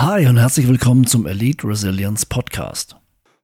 Hi 0.00 0.28
und 0.28 0.36
herzlich 0.36 0.68
willkommen 0.68 1.08
zum 1.08 1.26
Elite 1.26 1.66
Resilience 1.66 2.24
Podcast. 2.24 2.94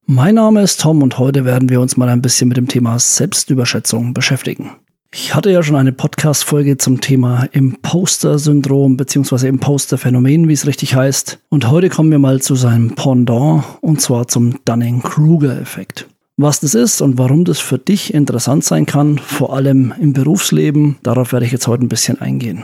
Mein 0.06 0.37
Name 0.37 0.62
ist 0.62 0.80
Tom 0.80 1.03
und 1.03 1.19
heute 1.19 1.45
werden 1.45 1.69
wir 1.69 1.80
uns 1.80 1.96
mal 1.96 2.08
ein 2.08 2.23
bisschen 2.23 2.46
mit 2.46 2.57
dem 2.57 2.69
Thema 2.69 2.96
Selbstüberschätzung 2.96 4.15
beschäftigen. 4.15 4.70
Ich 5.12 5.34
hatte 5.34 5.50
ja 5.50 5.64
schon 5.64 5.75
eine 5.75 5.90
Podcast-Folge 5.90 6.78
zum 6.78 7.00
Thema 7.00 7.48
Imposter-Syndrom 7.50 8.96
bzw. 8.96 9.48
Imposter-Phänomen, 9.48 10.46
wie 10.46 10.52
es 10.52 10.68
richtig 10.68 10.95
heißt. 10.95 11.40
Und 11.48 11.72
heute 11.72 11.88
kommen 11.88 12.12
wir 12.12 12.20
mal 12.20 12.41
zu 12.41 12.55
seinem 12.55 12.95
Pendant 12.95 13.64
und 13.80 14.00
zwar 14.00 14.29
zum 14.29 14.64
Dunning-Kruger-Effekt. 14.64 16.07
Was 16.36 16.61
das 16.61 16.77
ist 16.77 17.02
und 17.02 17.18
warum 17.18 17.45
das 17.45 17.59
für 17.59 17.79
dich 17.80 18.14
interessant 18.14 18.62
sein 18.62 18.86
kann, 18.86 19.18
vor 19.18 19.57
allem 19.57 19.93
im 20.00 20.12
Berufsleben, 20.12 20.98
darauf 21.02 21.32
werde 21.32 21.46
ich 21.46 21.52
jetzt 21.52 21.66
heute 21.66 21.84
ein 21.84 21.89
bisschen 21.89 22.21
eingehen. 22.21 22.62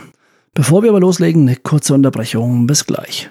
Bevor 0.55 0.85
wir 0.85 0.91
aber 0.91 1.01
loslegen, 1.01 1.43
eine 1.43 1.57
kurze 1.57 1.93
Unterbrechung. 1.93 2.69
Bis 2.69 2.87
gleich. 2.87 3.31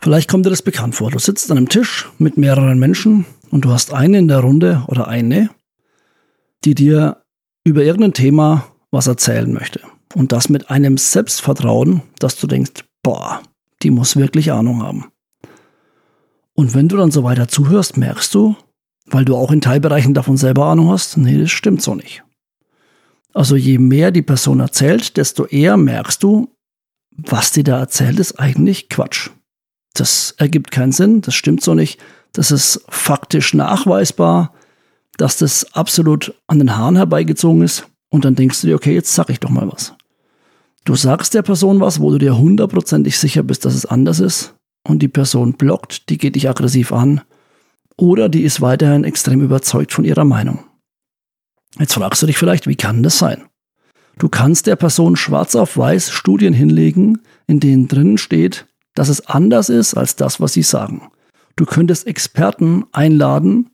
Vielleicht 0.00 0.30
kommt 0.30 0.46
dir 0.46 0.50
das 0.50 0.62
bekannt 0.62 0.94
vor. 0.94 1.10
Du 1.10 1.18
sitzt 1.18 1.50
an 1.50 1.58
einem 1.58 1.68
Tisch 1.68 2.08
mit 2.18 2.38
mehreren 2.38 2.78
Menschen 2.78 3.26
und 3.50 3.64
du 3.64 3.70
hast 3.70 3.92
eine 3.92 4.18
in 4.18 4.28
der 4.28 4.38
Runde 4.38 4.82
oder 4.86 5.08
eine, 5.08 5.50
die 6.64 6.74
dir 6.74 7.22
über 7.64 7.82
irgendein 7.82 8.14
Thema 8.14 8.66
was 8.90 9.06
erzählen 9.06 9.52
möchte. 9.52 9.80
Und 10.14 10.32
das 10.32 10.48
mit 10.48 10.70
einem 10.70 10.96
Selbstvertrauen, 10.96 12.02
dass 12.18 12.36
du 12.36 12.46
denkst, 12.46 12.84
boah, 13.02 13.42
die 13.82 13.90
muss 13.90 14.16
wirklich 14.16 14.52
Ahnung 14.52 14.82
haben. 14.82 15.06
Und 16.54 16.74
wenn 16.74 16.88
du 16.88 16.96
dann 16.96 17.10
so 17.10 17.22
weiter 17.22 17.48
zuhörst, 17.48 17.96
merkst 17.96 18.34
du, 18.34 18.56
weil 19.06 19.24
du 19.24 19.36
auch 19.36 19.52
in 19.52 19.60
Teilbereichen 19.60 20.14
davon 20.14 20.36
selber 20.36 20.66
Ahnung 20.66 20.90
hast, 20.90 21.16
nee, 21.18 21.38
das 21.38 21.50
stimmt 21.50 21.82
so 21.82 21.94
nicht. 21.94 22.24
Also 23.32 23.54
je 23.54 23.78
mehr 23.78 24.10
die 24.10 24.22
Person 24.22 24.60
erzählt, 24.60 25.16
desto 25.16 25.46
eher 25.46 25.76
merkst 25.76 26.22
du, 26.22 26.48
was 27.16 27.52
die 27.52 27.62
da 27.62 27.78
erzählt, 27.78 28.18
ist 28.18 28.40
eigentlich 28.40 28.88
Quatsch. 28.88 29.30
Das 29.94 30.34
ergibt 30.38 30.70
keinen 30.70 30.92
Sinn, 30.92 31.20
das 31.20 31.34
stimmt 31.34 31.62
so 31.62 31.74
nicht. 31.74 32.00
Das 32.32 32.50
ist 32.50 32.84
faktisch 32.88 33.54
nachweisbar, 33.54 34.54
dass 35.16 35.36
das 35.36 35.74
absolut 35.74 36.34
an 36.46 36.58
den 36.58 36.76
Haaren 36.76 36.96
herbeigezogen 36.96 37.62
ist. 37.62 37.86
Und 38.08 38.24
dann 38.24 38.34
denkst 38.34 38.60
du 38.60 38.68
dir, 38.68 38.76
okay, 38.76 38.94
jetzt 38.94 39.14
sag 39.14 39.30
ich 39.30 39.40
doch 39.40 39.50
mal 39.50 39.70
was. 39.70 39.94
Du 40.84 40.94
sagst 40.94 41.34
der 41.34 41.42
Person 41.42 41.80
was, 41.80 42.00
wo 42.00 42.10
du 42.10 42.18
dir 42.18 42.38
hundertprozentig 42.38 43.18
sicher 43.18 43.42
bist, 43.42 43.64
dass 43.64 43.74
es 43.74 43.86
anders 43.86 44.20
ist. 44.20 44.54
Und 44.86 45.00
die 45.00 45.08
Person 45.08 45.54
blockt, 45.54 46.08
die 46.08 46.18
geht 46.18 46.36
dich 46.36 46.48
aggressiv 46.48 46.92
an. 46.92 47.20
Oder 47.96 48.28
die 48.28 48.42
ist 48.42 48.60
weiterhin 48.60 49.04
extrem 49.04 49.42
überzeugt 49.42 49.92
von 49.92 50.04
ihrer 50.04 50.24
Meinung. 50.24 50.64
Jetzt 51.78 51.94
fragst 51.94 52.22
du 52.22 52.26
dich 52.26 52.38
vielleicht, 52.38 52.66
wie 52.66 52.76
kann 52.76 53.02
das 53.02 53.18
sein? 53.18 53.44
Du 54.18 54.28
kannst 54.28 54.66
der 54.66 54.76
Person 54.76 55.16
schwarz 55.16 55.54
auf 55.54 55.76
weiß 55.76 56.10
Studien 56.10 56.52
hinlegen, 56.52 57.20
in 57.46 57.60
denen 57.60 57.88
drinnen 57.88 58.18
steht, 58.18 58.66
dass 59.00 59.08
es 59.08 59.26
anders 59.28 59.70
ist 59.70 59.94
als 59.94 60.14
das, 60.14 60.42
was 60.42 60.52
sie 60.52 60.62
sagen. 60.62 61.10
Du 61.56 61.64
könntest 61.64 62.06
Experten 62.06 62.84
einladen, 62.92 63.70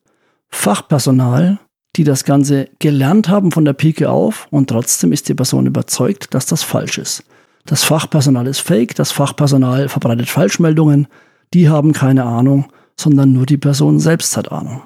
Fachpersonal, 0.50 1.58
die 1.96 2.04
das 2.04 2.22
Ganze 2.22 2.68
gelernt 2.78 3.28
haben 3.28 3.50
von 3.50 3.64
der 3.64 3.72
Pike 3.72 4.08
auf 4.08 4.46
und 4.52 4.70
trotzdem 4.70 5.10
ist 5.10 5.28
die 5.28 5.34
Person 5.34 5.66
überzeugt, 5.66 6.32
dass 6.32 6.46
das 6.46 6.62
falsch 6.62 6.98
ist. 6.98 7.24
Das 7.64 7.82
Fachpersonal 7.82 8.46
ist 8.46 8.60
fake, 8.60 8.94
das 8.94 9.10
Fachpersonal 9.10 9.88
verbreitet 9.88 10.28
Falschmeldungen, 10.28 11.08
die 11.52 11.68
haben 11.68 11.92
keine 11.92 12.22
Ahnung, 12.22 12.66
sondern 12.96 13.32
nur 13.32 13.46
die 13.46 13.58
Person 13.58 13.98
selbst 13.98 14.36
hat 14.36 14.52
Ahnung. 14.52 14.82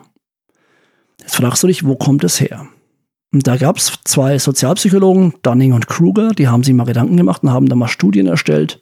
Jetzt 1.18 1.36
fragst 1.36 1.62
du 1.62 1.66
dich, 1.66 1.84
wo 1.84 1.96
kommt 1.96 2.24
es 2.24 2.40
her? 2.40 2.66
Und 3.30 3.46
da 3.46 3.58
gab 3.58 3.76
es 3.76 3.92
zwei 4.04 4.38
Sozialpsychologen, 4.38 5.34
Dunning 5.42 5.74
und 5.74 5.86
Kruger, 5.86 6.30
die 6.30 6.48
haben 6.48 6.64
sich 6.64 6.72
mal 6.72 6.84
Gedanken 6.84 7.18
gemacht 7.18 7.42
und 7.42 7.50
haben 7.50 7.68
da 7.68 7.76
mal 7.76 7.88
Studien 7.88 8.26
erstellt, 8.26 8.80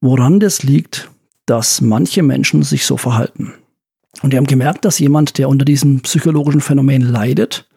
woran 0.00 0.40
das 0.40 0.62
liegt, 0.62 1.10
dass 1.46 1.80
manche 1.80 2.22
Menschen 2.22 2.62
sich 2.62 2.84
so 2.84 2.96
verhalten. 2.96 3.54
Und 4.22 4.32
die 4.32 4.36
haben 4.36 4.46
gemerkt, 4.46 4.84
dass 4.84 4.98
jemand, 4.98 5.38
der 5.38 5.48
unter 5.48 5.64
diesem 5.64 6.00
psychologischen 6.00 6.60
Phänomen 6.60 7.02
leidet 7.02 7.68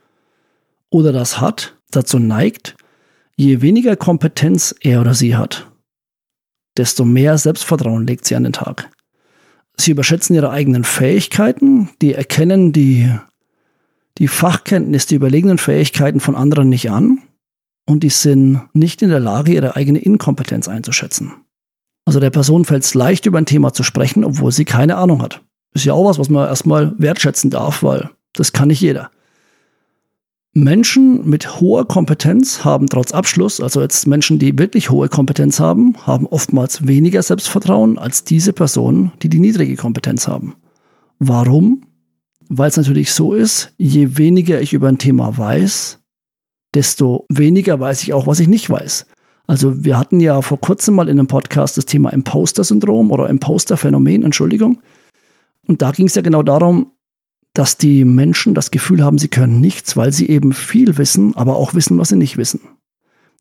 oder 0.90 1.12
das 1.12 1.40
hat, 1.40 1.76
dazu 1.92 2.20
neigt, 2.20 2.76
je 3.36 3.62
weniger 3.62 3.96
Kompetenz 3.96 4.76
er 4.82 5.02
oder 5.02 5.14
sie 5.14 5.36
hat, 5.36 5.70
desto 6.78 7.06
mehr 7.06 7.38
Selbstvertrauen 7.38 8.08
legt 8.08 8.26
sie 8.26 8.36
an 8.36 8.44
den 8.44 8.54
Tag. 8.54 8.90
Sie 9.78 9.92
überschätzen 9.92 10.36
ihre 10.36 10.50
eigenen 10.50 10.84
Fähigkeiten, 10.84 11.90
die 12.02 12.14
erkennen 12.14 12.74
die, 12.74 13.10
die 14.18 14.28
Fachkenntnis, 14.28 15.06
die 15.06 15.16
überlegenen 15.16 15.58
Fähigkeiten 15.58 16.20
von 16.20 16.36
anderen 16.36 16.70
nicht 16.70 16.90
an 16.90 17.22
und 17.86 18.04
die 18.04 18.10
sind 18.10 18.62
nicht 18.74 19.02
in 19.02 19.10
der 19.10 19.20
Lage, 19.20 19.54
ihre 19.54 19.76
eigene 19.76 20.00
Inkompetenz 20.00 20.68
einzuschätzen. 20.68 21.34
Also 22.10 22.20
der 22.20 22.32
Person 22.32 22.66
fällt 22.66 22.84
es 22.86 22.96
leicht, 22.96 23.28
über 23.28 23.38
ein 23.38 23.46
Thema 23.46 23.72
zu 23.72 23.84
sprechen, 23.84 24.24
obwohl 24.24 24.52
sie 24.52 24.66
keine 24.66 24.98
Ahnung 24.98 25.22
hat. 25.22 25.44
Ist 25.76 25.86
ja 25.86 25.94
auch 25.94 26.10
was, 26.10 26.18
was 26.18 26.28
man 26.28 26.48
erstmal 26.48 26.96
wertschätzen 26.98 27.52
darf, 27.52 27.84
weil 27.84 28.10
das 28.34 28.52
kann 28.52 28.70
nicht 28.70 28.82
jeder. 28.82 29.12
Menschen 30.54 31.30
mit 31.30 31.62
hoher 31.62 31.88
Kompetenz 31.88 32.66
haben 32.66 32.88
trotz 32.88 33.12
Abschluss, 33.12 33.62
also 33.62 33.80
jetzt 33.80 34.08
Menschen, 34.08 34.40
die 34.40 34.58
wirklich 34.58 34.90
hohe 34.90 35.08
Kompetenz 35.08 35.60
haben, 35.60 35.98
haben 36.08 36.26
oftmals 36.26 36.88
weniger 36.88 37.22
Selbstvertrauen 37.22 38.00
als 38.00 38.24
diese 38.24 38.54
Personen, 38.54 39.12
die 39.22 39.30
die 39.30 39.40
niedrige 39.40 39.76
Kompetenz 39.76 40.28
haben. 40.28 40.56
Warum? 41.20 41.84
Weil 42.48 42.70
es 42.70 42.78
natürlich 42.78 43.14
so 43.14 43.36
ist, 43.36 43.72
je 43.78 44.18
weniger 44.18 44.60
ich 44.60 44.74
über 44.74 44.88
ein 44.88 44.98
Thema 44.98 45.38
weiß, 45.38 46.00
desto 46.74 47.28
weniger 47.30 47.80
weiß 47.80 48.02
ich 48.02 48.14
auch, 48.14 48.26
was 48.26 48.40
ich 48.40 48.48
nicht 48.48 48.68
weiß. 48.68 49.06
Also 49.50 49.84
wir 49.84 49.98
hatten 49.98 50.20
ja 50.20 50.44
vor 50.44 50.62
kurzem 50.62 50.94
mal 50.94 51.10
in 51.10 51.18
einem 51.18 51.26
Podcast 51.26 51.76
das 51.76 51.88
Thema 51.88 52.14
Imposter-Syndrom 52.14 53.10
oder 53.10 53.28
Imposter-Phänomen, 53.28 54.22
Entschuldigung. 54.22 54.80
Und 55.66 55.82
da 55.82 55.90
ging 55.90 56.06
es 56.06 56.14
ja 56.14 56.22
genau 56.22 56.44
darum, 56.44 56.92
dass 57.56 57.76
die 57.76 58.06
Menschen 58.06 58.54
das 58.54 58.70
Gefühl 58.70 59.04
haben, 59.04 59.18
sie 59.18 59.28
können 59.28 59.60
nichts, 59.60 59.98
weil 59.98 60.14
sie 60.14 60.30
eben 60.30 60.54
viel 60.54 61.00
wissen, 61.00 61.36
aber 61.36 61.56
auch 61.56 61.74
wissen, 61.74 61.98
was 61.98 62.10
sie 62.10 62.16
nicht 62.16 62.38
wissen. 62.38 62.62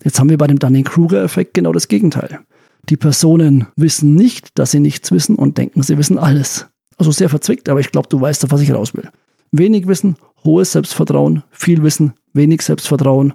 Jetzt 0.03 0.19
haben 0.19 0.31
wir 0.31 0.39
bei 0.39 0.47
dem 0.47 0.59
Dunning-Kruger-Effekt 0.59 1.53
genau 1.53 1.73
das 1.73 1.89
Gegenteil. 1.89 2.41
Die 2.89 2.97
Personen 2.97 3.67
wissen 3.77 4.15
nicht, 4.15 4.59
dass 4.59 4.71
sie 4.71 4.81
nichts 4.81 5.13
wissen 5.13 5.37
und 5.37 5.59
denken, 5.59 5.83
sie 5.83 5.99
wissen 5.99 6.17
alles. 6.17 6.69
Also 6.97 7.11
sehr 7.13 7.29
verzwickt, 7.29 7.69
aber 7.69 7.81
ich 7.81 7.93
glaube, 7.93 8.09
du 8.09 8.19
weißt, 8.19 8.47
auf 8.47 8.51
was 8.51 8.63
ich 8.63 8.73
raus 8.73 8.95
will. 8.95 9.11
Wenig 9.53 9.87
Wissen, 9.87 10.17
hohes 10.43 10.73
Selbstvertrauen, 10.73 11.43
viel 11.51 11.83
Wissen, 11.83 12.15
wenig 12.33 12.63
Selbstvertrauen, 12.63 13.35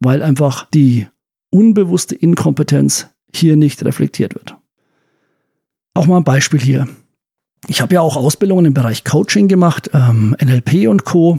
weil 0.00 0.22
einfach 0.22 0.70
die 0.70 1.06
unbewusste 1.54 2.16
Inkompetenz 2.16 3.06
hier 3.32 3.56
nicht 3.56 3.84
reflektiert 3.84 4.34
wird. 4.34 4.56
Auch 5.94 6.06
mal 6.06 6.16
ein 6.16 6.24
Beispiel 6.24 6.60
hier. 6.60 6.88
Ich 7.68 7.80
habe 7.80 7.94
ja 7.94 8.00
auch 8.00 8.16
Ausbildungen 8.16 8.66
im 8.66 8.74
Bereich 8.74 9.04
Coaching 9.04 9.46
gemacht, 9.46 9.90
ähm, 9.94 10.36
NLP 10.44 10.88
und 10.88 11.04
Co. 11.04 11.38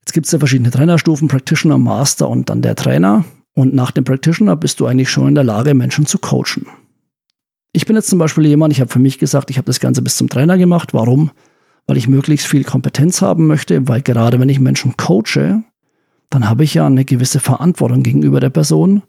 Jetzt 0.00 0.12
gibt 0.12 0.26
es 0.26 0.32
ja 0.32 0.38
verschiedene 0.38 0.70
Trainerstufen, 0.70 1.28
Practitioner, 1.28 1.78
Master 1.78 2.28
und 2.28 2.50
dann 2.50 2.60
der 2.60 2.76
Trainer. 2.76 3.24
Und 3.54 3.74
nach 3.74 3.90
dem 3.90 4.04
Practitioner 4.04 4.56
bist 4.56 4.78
du 4.78 4.86
eigentlich 4.86 5.10
schon 5.10 5.28
in 5.28 5.34
der 5.34 5.44
Lage, 5.44 5.74
Menschen 5.74 6.06
zu 6.06 6.18
coachen. 6.18 6.66
Ich 7.72 7.86
bin 7.86 7.96
jetzt 7.96 8.08
zum 8.08 8.18
Beispiel 8.18 8.46
jemand, 8.46 8.72
ich 8.72 8.80
habe 8.80 8.92
für 8.92 8.98
mich 8.98 9.18
gesagt, 9.18 9.50
ich 9.50 9.56
habe 9.56 9.66
das 9.66 9.80
Ganze 9.80 10.02
bis 10.02 10.16
zum 10.16 10.28
Trainer 10.28 10.58
gemacht. 10.58 10.92
Warum? 10.92 11.30
Weil 11.86 11.96
ich 11.96 12.08
möglichst 12.08 12.46
viel 12.46 12.64
Kompetenz 12.64 13.22
haben 13.22 13.46
möchte, 13.46 13.88
weil 13.88 14.02
gerade 14.02 14.38
wenn 14.38 14.50
ich 14.50 14.60
Menschen 14.60 14.96
coache, 14.96 15.64
dann 16.32 16.48
habe 16.48 16.64
ich 16.64 16.72
ja 16.72 16.86
eine 16.86 17.04
gewisse 17.04 17.40
Verantwortung 17.40 18.02
gegenüber 18.02 18.40
der 18.40 18.48
Person. 18.48 19.02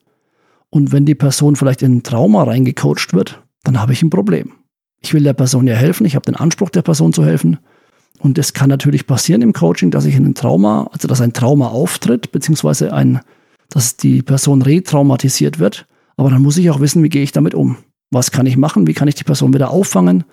Und 0.70 0.92
wenn 0.92 1.06
die 1.06 1.16
Person 1.16 1.56
vielleicht 1.56 1.82
in 1.82 1.98
ein 1.98 2.04
Trauma 2.04 2.44
reingecoacht 2.44 3.14
wird, 3.14 3.42
dann 3.64 3.80
habe 3.80 3.94
ich 3.94 4.04
ein 4.04 4.10
Problem. 4.10 4.52
Ich 5.00 5.14
will 5.14 5.24
der 5.24 5.34
Person 5.34 5.66
ja 5.66 5.74
helfen, 5.74 6.06
ich 6.06 6.16
habe 6.16 6.26
den 6.26 6.36
Anspruch 6.36 6.70
der 6.70 6.82
Person 6.82 7.14
zu 7.14 7.24
helfen. 7.24 7.60
Und 8.20 8.38
es 8.38 8.52
kann 8.52 8.70
natürlich 8.70 9.08
passieren 9.08 9.42
im 9.42 9.54
Coaching, 9.54 9.90
dass 9.90 10.04
ich 10.04 10.16
in 10.16 10.26
ein 10.26 10.36
Trauma, 10.36 10.90
also 10.92 11.08
dass 11.08 11.22
ein 11.22 11.32
Trauma 11.32 11.68
auftritt, 11.68 12.34
beziehungsweise 12.34 12.94
ein, 12.94 13.22
dass 13.70 13.96
die 13.96 14.22
Person 14.22 14.62
retraumatisiert 14.62 15.60
wird. 15.60 15.88
Aber 16.18 16.30
dann 16.30 16.42
muss 16.42 16.58
ich 16.58 16.70
auch 16.72 16.82
wissen, 16.82 17.04
wie 17.04 17.10
gehe 17.10 17.24
ich 17.24 17.32
damit 17.32 17.56
um? 17.56 17.78
Was 18.12 18.32
kann 18.32 18.46
ich 18.46 18.58
machen? 18.58 18.86
Wie 18.86 18.94
kann 18.94 19.08
ich 19.08 19.16
die 19.16 19.24
Person 19.24 19.54
wieder 19.54 19.72
auffangen? 19.72 20.26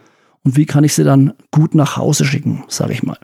Und 0.42 0.56
wie 0.56 0.66
kann 0.66 0.82
ich 0.82 0.94
sie 0.94 1.04
dann 1.04 1.34
gut 1.52 1.76
nach 1.76 1.96
Hause 1.96 2.24
schicken, 2.24 2.64
sage 2.66 2.92
ich 2.92 3.04
mal. 3.04 3.18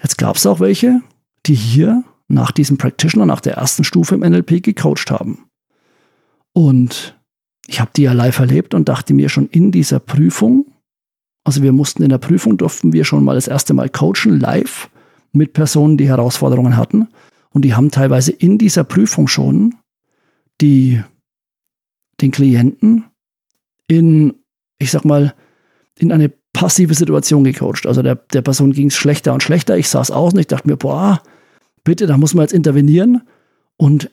Jetzt 0.00 0.18
gab 0.18 0.36
es 0.36 0.46
auch 0.46 0.60
welche, 0.60 1.00
die 1.46 1.54
hier 1.54 2.04
nach 2.30 2.52
diesem 2.52 2.78
Practitioner, 2.78 3.26
nach 3.26 3.40
der 3.40 3.54
ersten 3.54 3.84
Stufe 3.84 4.14
im 4.14 4.20
NLP 4.20 4.62
gecoacht 4.62 5.10
haben. 5.10 5.46
Und 6.52 7.18
ich 7.66 7.80
habe 7.80 7.90
die 7.94 8.02
ja 8.02 8.12
live 8.12 8.38
erlebt 8.38 8.74
und 8.74 8.88
dachte 8.88 9.14
mir 9.14 9.28
schon 9.28 9.48
in 9.48 9.70
dieser 9.72 10.00
Prüfung, 10.00 10.66
also 11.44 11.62
wir 11.62 11.72
mussten 11.72 12.02
in 12.02 12.08
der 12.08 12.18
Prüfung, 12.18 12.56
durften 12.56 12.92
wir 12.92 13.04
schon 13.04 13.24
mal 13.24 13.34
das 13.34 13.48
erste 13.48 13.74
Mal 13.74 13.88
coachen, 13.88 14.38
live 14.38 14.90
mit 15.32 15.52
Personen, 15.52 15.96
die 15.96 16.08
Herausforderungen 16.08 16.76
hatten. 16.76 17.08
Und 17.50 17.64
die 17.64 17.74
haben 17.74 17.90
teilweise 17.90 18.32
in 18.32 18.58
dieser 18.58 18.84
Prüfung 18.84 19.26
schon 19.26 19.74
die, 20.60 21.02
den 22.20 22.30
Klienten 22.30 23.04
in, 23.88 24.34
ich 24.78 24.90
sag 24.90 25.04
mal, 25.04 25.34
in 25.98 26.12
eine 26.12 26.28
passive 26.52 26.94
Situation 26.94 27.44
gecoacht. 27.44 27.86
Also 27.86 28.02
der, 28.02 28.16
der 28.16 28.42
Person 28.42 28.72
ging 28.72 28.88
es 28.88 28.96
schlechter 28.96 29.32
und 29.32 29.42
schlechter. 29.42 29.76
Ich 29.78 29.88
saß 29.88 30.10
aus 30.10 30.34
und 30.34 30.40
ich 30.40 30.46
dachte 30.46 30.68
mir, 30.68 30.76
boah, 30.76 31.22
bitte, 31.84 32.06
da 32.06 32.16
muss 32.16 32.34
man 32.34 32.44
jetzt 32.44 32.52
intervenieren. 32.52 33.22
Und 33.76 34.10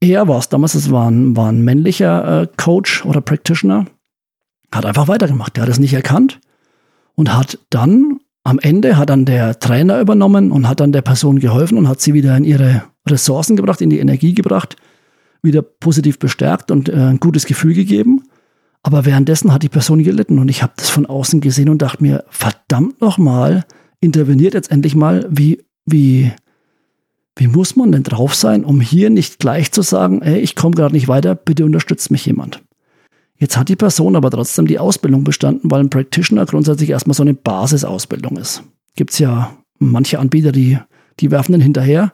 er 0.00 0.28
war 0.28 0.38
es 0.38 0.48
damals, 0.48 0.74
es 0.74 0.90
war 0.90 1.10
ein, 1.10 1.36
war 1.36 1.50
ein 1.50 1.62
männlicher 1.62 2.42
äh, 2.42 2.48
Coach 2.56 3.04
oder 3.04 3.20
Practitioner, 3.20 3.86
hat 4.72 4.86
einfach 4.86 5.08
weitergemacht. 5.08 5.56
Der 5.56 5.62
hat 5.62 5.70
es 5.70 5.78
nicht 5.78 5.94
erkannt 5.94 6.40
und 7.14 7.34
hat 7.34 7.58
dann 7.70 8.20
am 8.44 8.58
Ende 8.58 8.96
hat 8.96 9.10
dann 9.10 9.26
der 9.26 9.58
Trainer 9.58 10.00
übernommen 10.00 10.52
und 10.52 10.66
hat 10.66 10.80
dann 10.80 10.92
der 10.92 11.02
Person 11.02 11.38
geholfen 11.38 11.76
und 11.76 11.86
hat 11.86 12.00
sie 12.00 12.14
wieder 12.14 12.34
in 12.34 12.44
ihre 12.44 12.84
Ressourcen 13.06 13.56
gebracht, 13.56 13.82
in 13.82 13.90
die 13.90 13.98
Energie 13.98 14.34
gebracht, 14.34 14.76
wieder 15.42 15.60
positiv 15.60 16.18
bestärkt 16.18 16.70
und 16.70 16.88
äh, 16.88 16.94
ein 16.94 17.20
gutes 17.20 17.44
Gefühl 17.44 17.74
gegeben. 17.74 18.22
Aber 18.82 19.04
währenddessen 19.04 19.52
hat 19.52 19.64
die 19.64 19.68
Person 19.68 20.02
gelitten 20.02 20.38
und 20.38 20.48
ich 20.48 20.62
habe 20.62 20.72
das 20.76 20.88
von 20.88 21.04
außen 21.04 21.42
gesehen 21.42 21.68
und 21.68 21.82
dachte 21.82 22.02
mir, 22.02 22.24
verdammt 22.30 23.02
nochmal, 23.02 23.66
interveniert 24.00 24.54
jetzt 24.54 24.70
endlich 24.70 24.94
mal, 24.94 25.26
wie, 25.28 25.64
wie, 25.84 26.32
wie 27.38 27.46
muss 27.46 27.76
man 27.76 27.92
denn 27.92 28.02
drauf 28.02 28.34
sein, 28.34 28.64
um 28.64 28.80
hier 28.80 29.10
nicht 29.10 29.38
gleich 29.38 29.70
zu 29.70 29.82
sagen, 29.82 30.22
ey, 30.22 30.40
ich 30.40 30.56
komme 30.56 30.74
gerade 30.74 30.94
nicht 30.94 31.06
weiter, 31.06 31.36
bitte 31.36 31.64
unterstützt 31.64 32.10
mich 32.10 32.26
jemand. 32.26 32.62
Jetzt 33.36 33.56
hat 33.56 33.68
die 33.68 33.76
Person 33.76 34.16
aber 34.16 34.30
trotzdem 34.30 34.66
die 34.66 34.80
Ausbildung 34.80 35.22
bestanden, 35.22 35.70
weil 35.70 35.80
ein 35.80 35.90
Practitioner 35.90 36.44
grundsätzlich 36.46 36.90
erstmal 36.90 37.14
so 37.14 37.22
eine 37.22 37.34
Basisausbildung 37.34 38.36
ist. 38.36 38.64
Gibt 38.96 39.12
es 39.12 39.20
ja 39.20 39.56
manche 39.78 40.18
Anbieter, 40.18 40.50
die, 40.50 40.78
die 41.20 41.30
werfen 41.30 41.52
den 41.52 41.60
hinterher. 41.60 42.12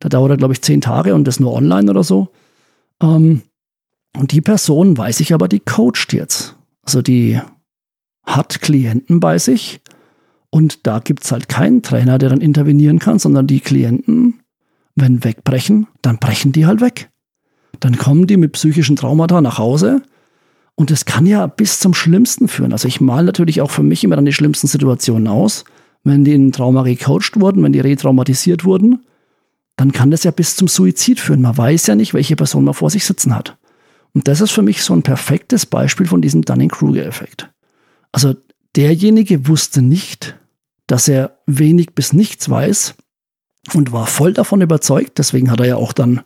Da 0.00 0.08
dauert 0.08 0.30
er, 0.30 0.36
glaube 0.38 0.54
ich, 0.54 0.62
zehn 0.62 0.80
Tage 0.80 1.14
und 1.14 1.24
das 1.28 1.38
nur 1.38 1.52
online 1.52 1.90
oder 1.90 2.02
so. 2.02 2.30
Ähm, 3.02 3.42
und 4.16 4.32
die 4.32 4.40
Person, 4.40 4.96
weiß 4.96 5.20
ich 5.20 5.34
aber, 5.34 5.48
die 5.48 5.60
coacht 5.60 6.12
jetzt. 6.14 6.56
Also 6.82 7.02
die 7.02 7.38
hat 8.24 8.62
Klienten 8.62 9.20
bei 9.20 9.36
sich 9.36 9.82
und 10.48 10.86
da 10.86 10.98
gibt 10.98 11.24
es 11.24 11.32
halt 11.32 11.50
keinen 11.50 11.82
Trainer, 11.82 12.16
der 12.16 12.30
dann 12.30 12.40
intervenieren 12.40 12.98
kann, 12.98 13.18
sondern 13.18 13.46
die 13.46 13.60
Klienten, 13.60 14.31
wenn 14.94 15.24
wegbrechen, 15.24 15.86
dann 16.02 16.18
brechen 16.18 16.52
die 16.52 16.66
halt 16.66 16.80
weg. 16.80 17.10
Dann 17.80 17.96
kommen 17.96 18.26
die 18.26 18.36
mit 18.36 18.52
psychischen 18.52 18.96
Traumata 18.96 19.40
nach 19.40 19.58
Hause 19.58 20.02
und 20.74 20.90
das 20.90 21.04
kann 21.04 21.26
ja 21.26 21.46
bis 21.46 21.80
zum 21.80 21.94
Schlimmsten 21.94 22.48
führen. 22.48 22.72
Also 22.72 22.88
ich 22.88 23.00
male 23.00 23.26
natürlich 23.26 23.60
auch 23.60 23.70
für 23.70 23.82
mich 23.82 24.04
immer 24.04 24.16
dann 24.16 24.24
die 24.24 24.32
schlimmsten 24.32 24.66
Situationen 24.66 25.28
aus. 25.28 25.64
Wenn 26.04 26.24
die 26.24 26.32
in 26.32 26.52
Trauma 26.52 26.82
gecoacht 26.82 27.40
wurden, 27.40 27.62
wenn 27.62 27.72
die 27.72 27.80
retraumatisiert 27.80 28.64
wurden, 28.64 29.04
dann 29.76 29.92
kann 29.92 30.10
das 30.10 30.24
ja 30.24 30.30
bis 30.30 30.56
zum 30.56 30.68
Suizid 30.68 31.20
führen. 31.20 31.42
Man 31.42 31.56
weiß 31.56 31.86
ja 31.86 31.94
nicht, 31.94 32.14
welche 32.14 32.36
Person 32.36 32.64
man 32.64 32.74
vor 32.74 32.90
sich 32.90 33.04
sitzen 33.04 33.34
hat. 33.34 33.56
Und 34.14 34.28
das 34.28 34.40
ist 34.40 34.50
für 34.50 34.62
mich 34.62 34.82
so 34.82 34.94
ein 34.94 35.02
perfektes 35.02 35.64
Beispiel 35.64 36.06
von 36.06 36.20
diesem 36.20 36.42
Dunning-Kruger-Effekt. 36.42 37.50
Also 38.10 38.34
derjenige 38.76 39.48
wusste 39.48 39.80
nicht, 39.80 40.36
dass 40.86 41.08
er 41.08 41.38
wenig 41.46 41.94
bis 41.94 42.12
nichts 42.12 42.48
weiß 42.50 42.94
und 43.74 43.92
war 43.92 44.06
voll 44.06 44.32
davon 44.32 44.60
überzeugt, 44.60 45.18
deswegen 45.18 45.50
hat 45.50 45.60
er 45.60 45.66
ja 45.66 45.76
auch 45.76 45.92
dann 45.92 46.22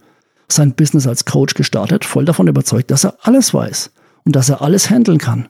sein 0.49 0.75
Business 0.75 1.07
als 1.07 1.25
Coach 1.25 1.55
gestartet, 1.55 2.05
voll 2.05 2.25
davon 2.25 2.47
überzeugt, 2.47 2.91
dass 2.91 3.05
er 3.05 3.17
alles 3.23 3.53
weiß 3.53 3.91
und 4.25 4.37
dass 4.37 4.49
er 4.49 4.63
alles 4.63 4.91
handeln 4.91 5.19
kann. 5.19 5.49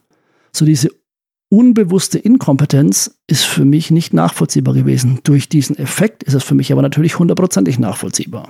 So 0.51 0.65
diese 0.65 0.89
unbewusste 1.49 2.19
Inkompetenz 2.19 3.19
ist 3.27 3.45
für 3.45 3.63
mich 3.63 3.91
nicht 3.91 4.13
nachvollziehbar 4.13 4.73
gewesen. 4.73 5.19
Durch 5.23 5.49
diesen 5.49 5.77
Effekt 5.77 6.23
ist 6.23 6.33
es 6.33 6.43
für 6.43 6.55
mich 6.55 6.71
aber 6.71 6.81
natürlich 6.81 7.19
hundertprozentig 7.19 7.79
nachvollziehbar. 7.79 8.49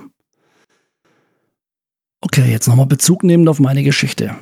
Okay, 2.20 2.50
jetzt 2.50 2.66
nochmal 2.66 2.86
Bezug 2.86 3.22
nehmend 3.22 3.48
auf 3.48 3.60
meine 3.60 3.84
Geschichte. 3.84 4.34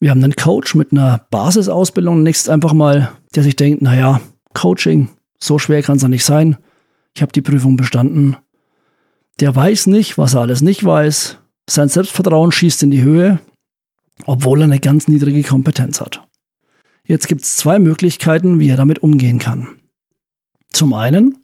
Wir 0.00 0.10
haben 0.10 0.22
einen 0.24 0.34
Coach 0.34 0.74
mit 0.74 0.90
einer 0.90 1.26
Basisausbildung, 1.30 2.22
nächstes 2.22 2.48
einfach 2.48 2.72
mal, 2.72 3.12
der 3.34 3.44
sich 3.44 3.56
denkt, 3.56 3.80
naja, 3.80 4.20
Coaching, 4.52 5.08
so 5.38 5.58
schwer 5.58 5.82
kann 5.82 5.96
es 5.96 6.02
ja 6.02 6.08
nicht 6.08 6.24
sein. 6.24 6.56
Ich 7.14 7.22
habe 7.22 7.32
die 7.32 7.42
Prüfung 7.42 7.76
bestanden. 7.76 8.36
Der 9.40 9.54
weiß 9.54 9.86
nicht, 9.86 10.18
was 10.18 10.34
er 10.34 10.42
alles 10.42 10.62
nicht 10.62 10.84
weiß. 10.84 11.38
Sein 11.68 11.88
Selbstvertrauen 11.88 12.52
schießt 12.52 12.82
in 12.82 12.90
die 12.90 13.02
Höhe 13.02 13.40
obwohl 14.26 14.60
er 14.60 14.64
eine 14.64 14.80
ganz 14.80 15.08
niedrige 15.08 15.42
Kompetenz 15.42 16.00
hat. 16.00 16.26
Jetzt 17.06 17.28
gibt 17.28 17.42
es 17.42 17.56
zwei 17.56 17.78
Möglichkeiten, 17.78 18.60
wie 18.60 18.68
er 18.68 18.76
damit 18.76 19.00
umgehen 19.00 19.38
kann. 19.38 19.68
Zum 20.70 20.94
einen, 20.94 21.38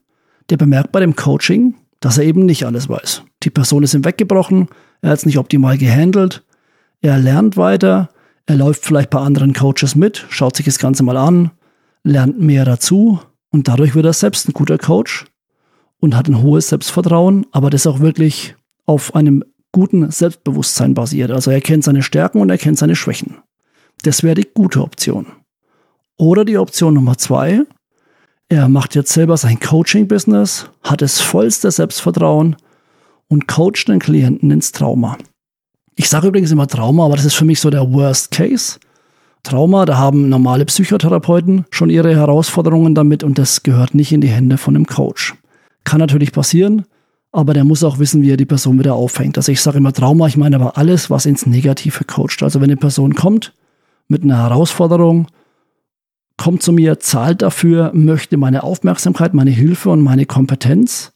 der 0.48 0.56
bemerkt 0.56 0.92
bei 0.92 1.00
dem 1.00 1.16
Coaching, 1.16 1.74
dass 2.00 2.18
er 2.18 2.24
eben 2.24 2.46
nicht 2.46 2.64
alles 2.64 2.88
weiß. 2.88 3.22
Die 3.42 3.50
Person 3.50 3.82
ist 3.82 3.94
ihm 3.94 4.04
weggebrochen, 4.04 4.68
er 5.02 5.10
hat 5.10 5.18
es 5.18 5.26
nicht 5.26 5.38
optimal 5.38 5.76
gehandelt, 5.76 6.44
er 7.02 7.18
lernt 7.18 7.56
weiter, 7.56 8.10
er 8.46 8.56
läuft 8.56 8.84
vielleicht 8.84 9.10
bei 9.10 9.20
anderen 9.20 9.52
Coaches 9.52 9.94
mit, 9.94 10.26
schaut 10.30 10.56
sich 10.56 10.66
das 10.66 10.78
Ganze 10.78 11.02
mal 11.02 11.16
an, 11.16 11.50
lernt 12.02 12.40
mehr 12.40 12.64
dazu 12.64 13.20
und 13.50 13.68
dadurch 13.68 13.94
wird 13.94 14.06
er 14.06 14.12
selbst 14.12 14.48
ein 14.48 14.52
guter 14.52 14.78
Coach 14.78 15.26
und 16.00 16.16
hat 16.16 16.28
ein 16.28 16.42
hohes 16.42 16.68
Selbstvertrauen, 16.68 17.46
aber 17.52 17.70
das 17.70 17.86
auch 17.86 18.00
wirklich 18.00 18.56
auf 18.86 19.14
einem 19.14 19.44
guten 19.72 20.10
Selbstbewusstsein 20.10 20.94
basiert. 20.94 21.30
Also 21.30 21.50
er 21.50 21.60
kennt 21.60 21.84
seine 21.84 22.02
Stärken 22.02 22.40
und 22.40 22.50
er 22.50 22.58
kennt 22.58 22.78
seine 22.78 22.96
Schwächen. 22.96 23.36
Das 24.02 24.22
wäre 24.22 24.34
die 24.34 24.48
gute 24.52 24.82
Option. 24.82 25.26
Oder 26.16 26.44
die 26.44 26.58
Option 26.58 26.94
Nummer 26.94 27.16
zwei, 27.18 27.62
er 28.48 28.68
macht 28.68 28.94
jetzt 28.94 29.12
selber 29.12 29.36
sein 29.36 29.60
Coaching-Business, 29.60 30.70
hat 30.82 31.02
das 31.02 31.20
vollste 31.20 31.70
Selbstvertrauen 31.70 32.56
und 33.28 33.46
coacht 33.46 33.86
den 33.88 34.00
Klienten 34.00 34.50
ins 34.50 34.72
Trauma. 34.72 35.16
Ich 35.94 36.08
sage 36.08 36.28
übrigens 36.28 36.50
immer 36.50 36.66
Trauma, 36.66 37.04
aber 37.04 37.16
das 37.16 37.26
ist 37.26 37.34
für 37.34 37.44
mich 37.44 37.60
so 37.60 37.70
der 37.70 37.92
Worst 37.92 38.30
Case. 38.32 38.78
Trauma, 39.42 39.86
da 39.86 39.96
haben 39.96 40.28
normale 40.28 40.64
Psychotherapeuten 40.64 41.64
schon 41.70 41.90
ihre 41.90 42.14
Herausforderungen 42.14 42.94
damit 42.94 43.22
und 43.22 43.38
das 43.38 43.62
gehört 43.62 43.94
nicht 43.94 44.12
in 44.12 44.20
die 44.20 44.28
Hände 44.28 44.58
von 44.58 44.74
einem 44.74 44.86
Coach. 44.86 45.34
Kann 45.84 46.00
natürlich 46.00 46.32
passieren, 46.32 46.84
aber 47.32 47.54
der 47.54 47.64
muss 47.64 47.84
auch 47.84 47.98
wissen, 47.98 48.22
wie 48.22 48.30
er 48.30 48.36
die 48.36 48.44
Person 48.44 48.78
wieder 48.78 48.94
auffängt. 48.94 49.36
Also 49.36 49.52
ich 49.52 49.60
sage 49.60 49.78
immer 49.78 49.92
Trauma, 49.92 50.26
ich 50.26 50.36
meine 50.36 50.56
aber 50.56 50.76
alles, 50.76 51.10
was 51.10 51.26
ins 51.26 51.46
Negative 51.46 52.04
coacht. 52.04 52.42
Also 52.42 52.60
wenn 52.60 52.70
eine 52.70 52.76
Person 52.76 53.14
kommt 53.14 53.54
mit 54.08 54.22
einer 54.22 54.38
Herausforderung, 54.38 55.28
kommt 56.36 56.62
zu 56.62 56.72
mir, 56.72 56.98
zahlt 57.00 57.42
dafür, 57.42 57.92
möchte 57.94 58.36
meine 58.36 58.62
Aufmerksamkeit, 58.62 59.34
meine 59.34 59.50
Hilfe 59.50 59.90
und 59.90 60.00
meine 60.00 60.26
Kompetenz 60.26 61.12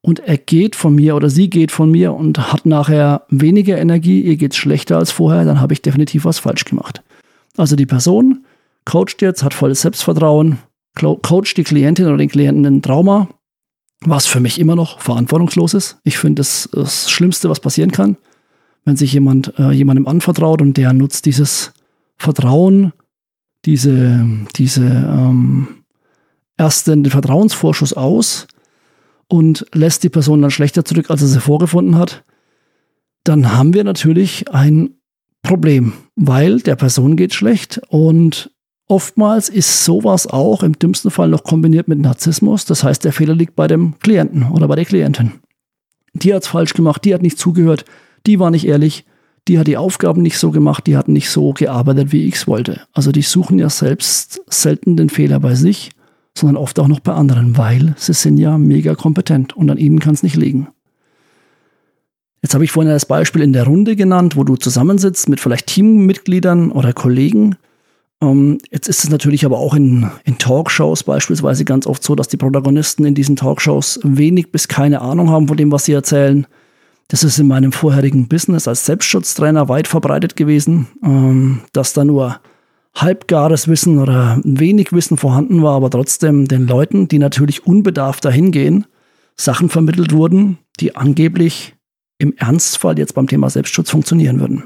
und 0.00 0.18
er 0.18 0.36
geht 0.36 0.74
von 0.74 0.94
mir 0.94 1.14
oder 1.14 1.30
sie 1.30 1.48
geht 1.48 1.70
von 1.70 1.90
mir 1.90 2.12
und 2.12 2.52
hat 2.52 2.66
nachher 2.66 3.22
weniger 3.28 3.78
Energie, 3.78 4.20
ihr 4.20 4.36
geht 4.36 4.54
schlechter 4.54 4.98
als 4.98 5.12
vorher, 5.12 5.44
dann 5.44 5.60
habe 5.60 5.72
ich 5.72 5.82
definitiv 5.82 6.24
was 6.24 6.40
falsch 6.40 6.64
gemacht. 6.64 7.02
Also 7.56 7.76
die 7.76 7.86
Person 7.86 8.44
coacht 8.84 9.20
jetzt, 9.22 9.44
hat 9.44 9.54
volles 9.54 9.82
Selbstvertrauen, 9.82 10.58
coacht 10.94 11.56
die 11.56 11.64
Klientin 11.64 12.06
oder 12.06 12.16
den 12.16 12.28
Klienten 12.28 12.66
ein 12.66 12.82
Trauma, 12.82 13.28
was 14.04 14.26
für 14.26 14.40
mich 14.40 14.58
immer 14.58 14.76
noch 14.76 15.00
verantwortungslos 15.00 15.74
ist. 15.74 15.98
Ich 16.04 16.18
finde, 16.18 16.40
das 16.40 16.66
ist 16.66 16.76
das 16.76 17.10
Schlimmste, 17.10 17.50
was 17.50 17.60
passieren 17.60 17.92
kann, 17.92 18.16
wenn 18.84 18.96
sich 18.96 19.12
jemand 19.12 19.58
äh, 19.58 19.70
jemandem 19.72 20.06
anvertraut 20.06 20.60
und 20.60 20.76
der 20.76 20.92
nutzt 20.92 21.26
dieses 21.26 21.72
Vertrauen, 22.16 22.92
diese, 23.64 24.26
diese 24.56 24.84
ähm, 24.84 25.84
ersten 26.56 27.02
den 27.02 27.10
Vertrauensvorschuss 27.10 27.92
aus 27.92 28.46
und 29.28 29.66
lässt 29.72 30.02
die 30.02 30.08
Person 30.08 30.42
dann 30.42 30.50
schlechter 30.50 30.84
zurück, 30.84 31.10
als 31.10 31.22
er 31.22 31.28
sie 31.28 31.40
vorgefunden 31.40 31.96
hat, 31.96 32.24
dann 33.24 33.52
haben 33.52 33.74
wir 33.74 33.84
natürlich 33.84 34.52
ein 34.52 34.94
Problem, 35.42 35.92
weil 36.16 36.60
der 36.60 36.76
Person 36.76 37.16
geht 37.16 37.34
schlecht 37.34 37.80
und 37.88 38.51
Oftmals 38.92 39.48
ist 39.48 39.86
sowas 39.86 40.26
auch 40.26 40.62
im 40.62 40.78
dümmsten 40.78 41.10
Fall 41.10 41.30
noch 41.30 41.44
kombiniert 41.44 41.88
mit 41.88 41.98
Narzissmus. 41.98 42.66
Das 42.66 42.84
heißt, 42.84 43.02
der 43.06 43.14
Fehler 43.14 43.34
liegt 43.34 43.56
bei 43.56 43.66
dem 43.66 43.98
Klienten 44.00 44.50
oder 44.50 44.68
bei 44.68 44.76
der 44.76 44.84
Klientin. 44.84 45.32
Die 46.12 46.34
hat 46.34 46.42
es 46.42 46.48
falsch 46.48 46.74
gemacht, 46.74 47.02
die 47.06 47.14
hat 47.14 47.22
nicht 47.22 47.38
zugehört, 47.38 47.86
die 48.26 48.38
war 48.38 48.50
nicht 48.50 48.66
ehrlich, 48.66 49.06
die 49.48 49.58
hat 49.58 49.66
die 49.66 49.78
Aufgaben 49.78 50.20
nicht 50.20 50.36
so 50.36 50.50
gemacht, 50.50 50.86
die 50.86 50.98
hat 50.98 51.08
nicht 51.08 51.30
so 51.30 51.54
gearbeitet, 51.54 52.12
wie 52.12 52.26
ich 52.26 52.34
es 52.34 52.46
wollte. 52.46 52.82
Also 52.92 53.12
die 53.12 53.22
suchen 53.22 53.58
ja 53.58 53.70
selbst 53.70 54.42
selten 54.50 54.98
den 54.98 55.08
Fehler 55.08 55.40
bei 55.40 55.54
sich, 55.54 55.92
sondern 56.36 56.58
oft 56.58 56.78
auch 56.78 56.88
noch 56.88 57.00
bei 57.00 57.14
anderen, 57.14 57.56
weil 57.56 57.94
sie 57.96 58.12
sind 58.12 58.36
ja 58.36 58.58
mega 58.58 58.94
kompetent 58.94 59.56
und 59.56 59.70
an 59.70 59.78
ihnen 59.78 60.00
kann 60.00 60.12
es 60.12 60.22
nicht 60.22 60.36
liegen. 60.36 60.68
Jetzt 62.42 62.52
habe 62.52 62.64
ich 62.64 62.72
vorhin 62.72 62.92
das 62.92 63.06
Beispiel 63.06 63.40
in 63.40 63.54
der 63.54 63.64
Runde 63.64 63.96
genannt, 63.96 64.36
wo 64.36 64.44
du 64.44 64.56
zusammensitzt 64.56 65.30
mit 65.30 65.40
vielleicht 65.40 65.68
Teammitgliedern 65.68 66.70
oder 66.70 66.92
Kollegen 66.92 67.56
jetzt 68.70 68.88
ist 68.88 69.02
es 69.02 69.10
natürlich 69.10 69.44
aber 69.44 69.58
auch 69.58 69.74
in, 69.74 70.08
in 70.24 70.38
Talkshows 70.38 71.02
beispielsweise 71.02 71.64
ganz 71.64 71.86
oft 71.86 72.02
so, 72.04 72.14
dass 72.14 72.28
die 72.28 72.36
Protagonisten 72.36 73.04
in 73.04 73.14
diesen 73.14 73.34
Talkshows 73.34 73.98
wenig 74.04 74.52
bis 74.52 74.68
keine 74.68 75.00
Ahnung 75.00 75.30
haben 75.30 75.48
von 75.48 75.56
dem, 75.56 75.72
was 75.72 75.86
sie 75.86 75.92
erzählen. 75.92 76.46
Das 77.08 77.24
ist 77.24 77.38
in 77.38 77.48
meinem 77.48 77.72
vorherigen 77.72 78.28
Business 78.28 78.68
als 78.68 78.86
Selbstschutztrainer 78.86 79.68
weit 79.68 79.88
verbreitet 79.88 80.36
gewesen, 80.36 80.86
ähm, 81.04 81.62
dass 81.72 81.94
da 81.94 82.04
nur 82.04 82.40
halbgares 82.94 83.68
Wissen 83.68 83.98
oder 83.98 84.40
wenig 84.44 84.92
Wissen 84.92 85.16
vorhanden 85.16 85.62
war, 85.62 85.74
aber 85.74 85.90
trotzdem 85.90 86.46
den 86.46 86.66
Leuten, 86.66 87.08
die 87.08 87.18
natürlich 87.18 87.66
unbedarft 87.66 88.24
dahin 88.24 88.52
gehen, 88.52 88.86
Sachen 89.34 89.68
vermittelt 89.68 90.12
wurden, 90.12 90.58
die 90.78 90.94
angeblich 90.94 91.74
im 92.18 92.34
Ernstfall 92.36 92.98
jetzt 92.98 93.14
beim 93.14 93.26
Thema 93.26 93.50
Selbstschutz 93.50 93.90
funktionieren 93.90 94.38
würden. 94.38 94.64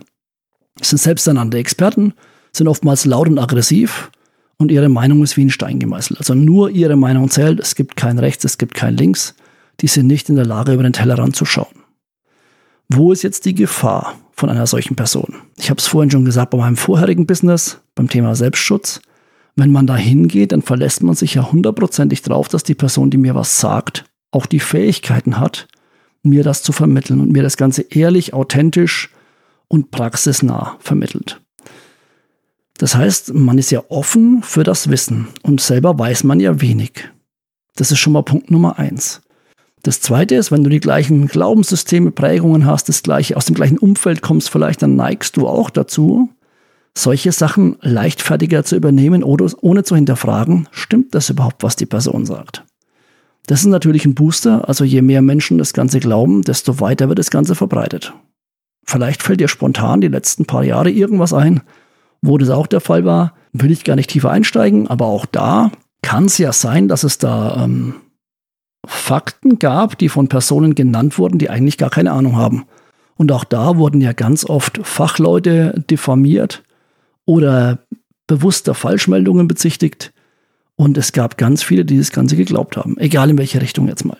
Es 0.80 0.90
sind 0.90 0.98
selbsternannte 0.98 1.56
Experten, 1.56 2.12
sind 2.56 2.68
oftmals 2.68 3.04
laut 3.04 3.28
und 3.28 3.38
aggressiv 3.38 4.10
und 4.58 4.70
ihre 4.70 4.88
Meinung 4.88 5.22
ist 5.22 5.36
wie 5.36 5.44
ein 5.44 5.50
Stein 5.50 5.78
gemeißelt. 5.78 6.18
Also 6.18 6.34
nur 6.34 6.70
ihre 6.70 6.96
Meinung 6.96 7.30
zählt, 7.30 7.60
es 7.60 7.74
gibt 7.74 7.96
kein 7.96 8.18
Rechts, 8.18 8.44
es 8.44 8.58
gibt 8.58 8.74
kein 8.74 8.96
Links. 8.96 9.34
Die 9.80 9.86
sind 9.86 10.06
nicht 10.06 10.28
in 10.28 10.36
der 10.36 10.46
Lage, 10.46 10.72
über 10.72 10.82
den 10.82 10.94
Tellerrand 10.94 11.36
zu 11.36 11.44
schauen. 11.44 11.82
Wo 12.88 13.12
ist 13.12 13.22
jetzt 13.22 13.44
die 13.44 13.54
Gefahr 13.54 14.14
von 14.32 14.48
einer 14.48 14.66
solchen 14.66 14.96
Person? 14.96 15.34
Ich 15.58 15.70
habe 15.70 15.78
es 15.78 15.86
vorhin 15.86 16.10
schon 16.10 16.24
gesagt, 16.24 16.50
bei 16.50 16.58
meinem 16.58 16.76
vorherigen 16.76 17.26
Business, 17.26 17.80
beim 17.94 18.08
Thema 18.08 18.34
Selbstschutz. 18.34 19.00
Wenn 19.56 19.72
man 19.72 19.86
da 19.86 19.96
hingeht, 19.96 20.52
dann 20.52 20.62
verlässt 20.62 21.02
man 21.02 21.14
sich 21.14 21.34
ja 21.34 21.50
hundertprozentig 21.50 22.22
drauf, 22.22 22.48
dass 22.48 22.62
die 22.62 22.74
Person, 22.74 23.10
die 23.10 23.16
mir 23.16 23.34
was 23.34 23.60
sagt, 23.60 24.04
auch 24.30 24.46
die 24.46 24.60
Fähigkeiten 24.60 25.40
hat, 25.40 25.66
mir 26.22 26.44
das 26.44 26.62
zu 26.62 26.72
vermitteln 26.72 27.20
und 27.20 27.32
mir 27.32 27.42
das 27.42 27.56
Ganze 27.56 27.82
ehrlich, 27.82 28.34
authentisch 28.34 29.10
und 29.68 29.90
praxisnah 29.90 30.76
vermittelt. 30.80 31.40
Das 32.78 32.94
heißt, 32.94 33.34
man 33.34 33.58
ist 33.58 33.70
ja 33.70 33.82
offen 33.88 34.42
für 34.42 34.62
das 34.62 34.90
Wissen 34.90 35.28
und 35.42 35.60
selber 35.60 35.98
weiß 35.98 36.24
man 36.24 36.40
ja 36.40 36.60
wenig. 36.60 37.08
Das 37.74 37.90
ist 37.90 37.98
schon 37.98 38.12
mal 38.12 38.22
Punkt 38.22 38.50
Nummer 38.50 38.78
eins. 38.78 39.22
Das 39.82 40.00
zweite 40.00 40.34
ist, 40.34 40.50
wenn 40.50 40.64
du 40.64 40.70
die 40.70 40.80
gleichen 40.80 41.28
Glaubenssysteme, 41.28 42.10
Prägungen 42.10 42.66
hast, 42.66 42.88
das 42.88 43.02
gleiche, 43.02 43.36
aus 43.36 43.46
dem 43.46 43.54
gleichen 43.54 43.78
Umfeld 43.78 44.20
kommst, 44.20 44.50
vielleicht, 44.50 44.82
dann 44.82 44.96
neigst 44.96 45.36
du 45.36 45.46
auch 45.46 45.70
dazu, 45.70 46.30
solche 46.96 47.30
Sachen 47.30 47.76
leichtfertiger 47.82 48.64
zu 48.64 48.74
übernehmen 48.74 49.22
oder 49.22 49.48
ohne 49.60 49.84
zu 49.84 49.94
hinterfragen, 49.94 50.68
stimmt 50.70 51.14
das 51.14 51.30
überhaupt, 51.30 51.62
was 51.62 51.76
die 51.76 51.86
Person 51.86 52.26
sagt? 52.26 52.64
Das 53.46 53.60
ist 53.60 53.66
natürlich 53.66 54.04
ein 54.06 54.14
Booster, 54.14 54.68
also 54.68 54.82
je 54.82 55.02
mehr 55.02 55.22
Menschen 55.22 55.58
das 55.58 55.72
Ganze 55.72 56.00
glauben, 56.00 56.42
desto 56.42 56.80
weiter 56.80 57.08
wird 57.08 57.18
das 57.18 57.30
Ganze 57.30 57.54
verbreitet. 57.54 58.12
Vielleicht 58.84 59.22
fällt 59.22 59.40
dir 59.40 59.48
spontan 59.48 60.00
die 60.00 60.08
letzten 60.08 60.46
paar 60.46 60.64
Jahre 60.64 60.90
irgendwas 60.90 61.32
ein, 61.32 61.60
wo 62.22 62.38
das 62.38 62.50
auch 62.50 62.66
der 62.66 62.80
Fall 62.80 63.04
war. 63.04 63.34
Will 63.52 63.70
ich 63.70 63.84
gar 63.84 63.96
nicht 63.96 64.10
tiefer 64.10 64.30
einsteigen, 64.30 64.88
aber 64.88 65.06
auch 65.06 65.26
da 65.26 65.70
kann 66.02 66.26
es 66.26 66.38
ja 66.38 66.52
sein, 66.52 66.88
dass 66.88 67.04
es 67.04 67.18
da 67.18 67.64
ähm, 67.64 67.94
Fakten 68.86 69.58
gab, 69.58 69.98
die 69.98 70.08
von 70.08 70.28
Personen 70.28 70.74
genannt 70.74 71.18
wurden, 71.18 71.38
die 71.38 71.50
eigentlich 71.50 71.78
gar 71.78 71.90
keine 71.90 72.12
Ahnung 72.12 72.36
haben. 72.36 72.66
Und 73.16 73.32
auch 73.32 73.44
da 73.44 73.76
wurden 73.76 74.00
ja 74.00 74.12
ganz 74.12 74.44
oft 74.44 74.80
Fachleute 74.82 75.82
diffamiert 75.90 76.62
oder 77.24 77.78
bewusster 78.26 78.74
Falschmeldungen 78.74 79.48
bezichtigt. 79.48 80.12
Und 80.76 80.98
es 80.98 81.12
gab 81.12 81.38
ganz 81.38 81.62
viele, 81.62 81.84
die 81.84 81.96
das 81.96 82.12
Ganze 82.12 82.36
geglaubt 82.36 82.76
haben, 82.76 82.98
egal 82.98 83.30
in 83.30 83.38
welche 83.38 83.62
Richtung 83.62 83.88
jetzt 83.88 84.04
mal. 84.04 84.18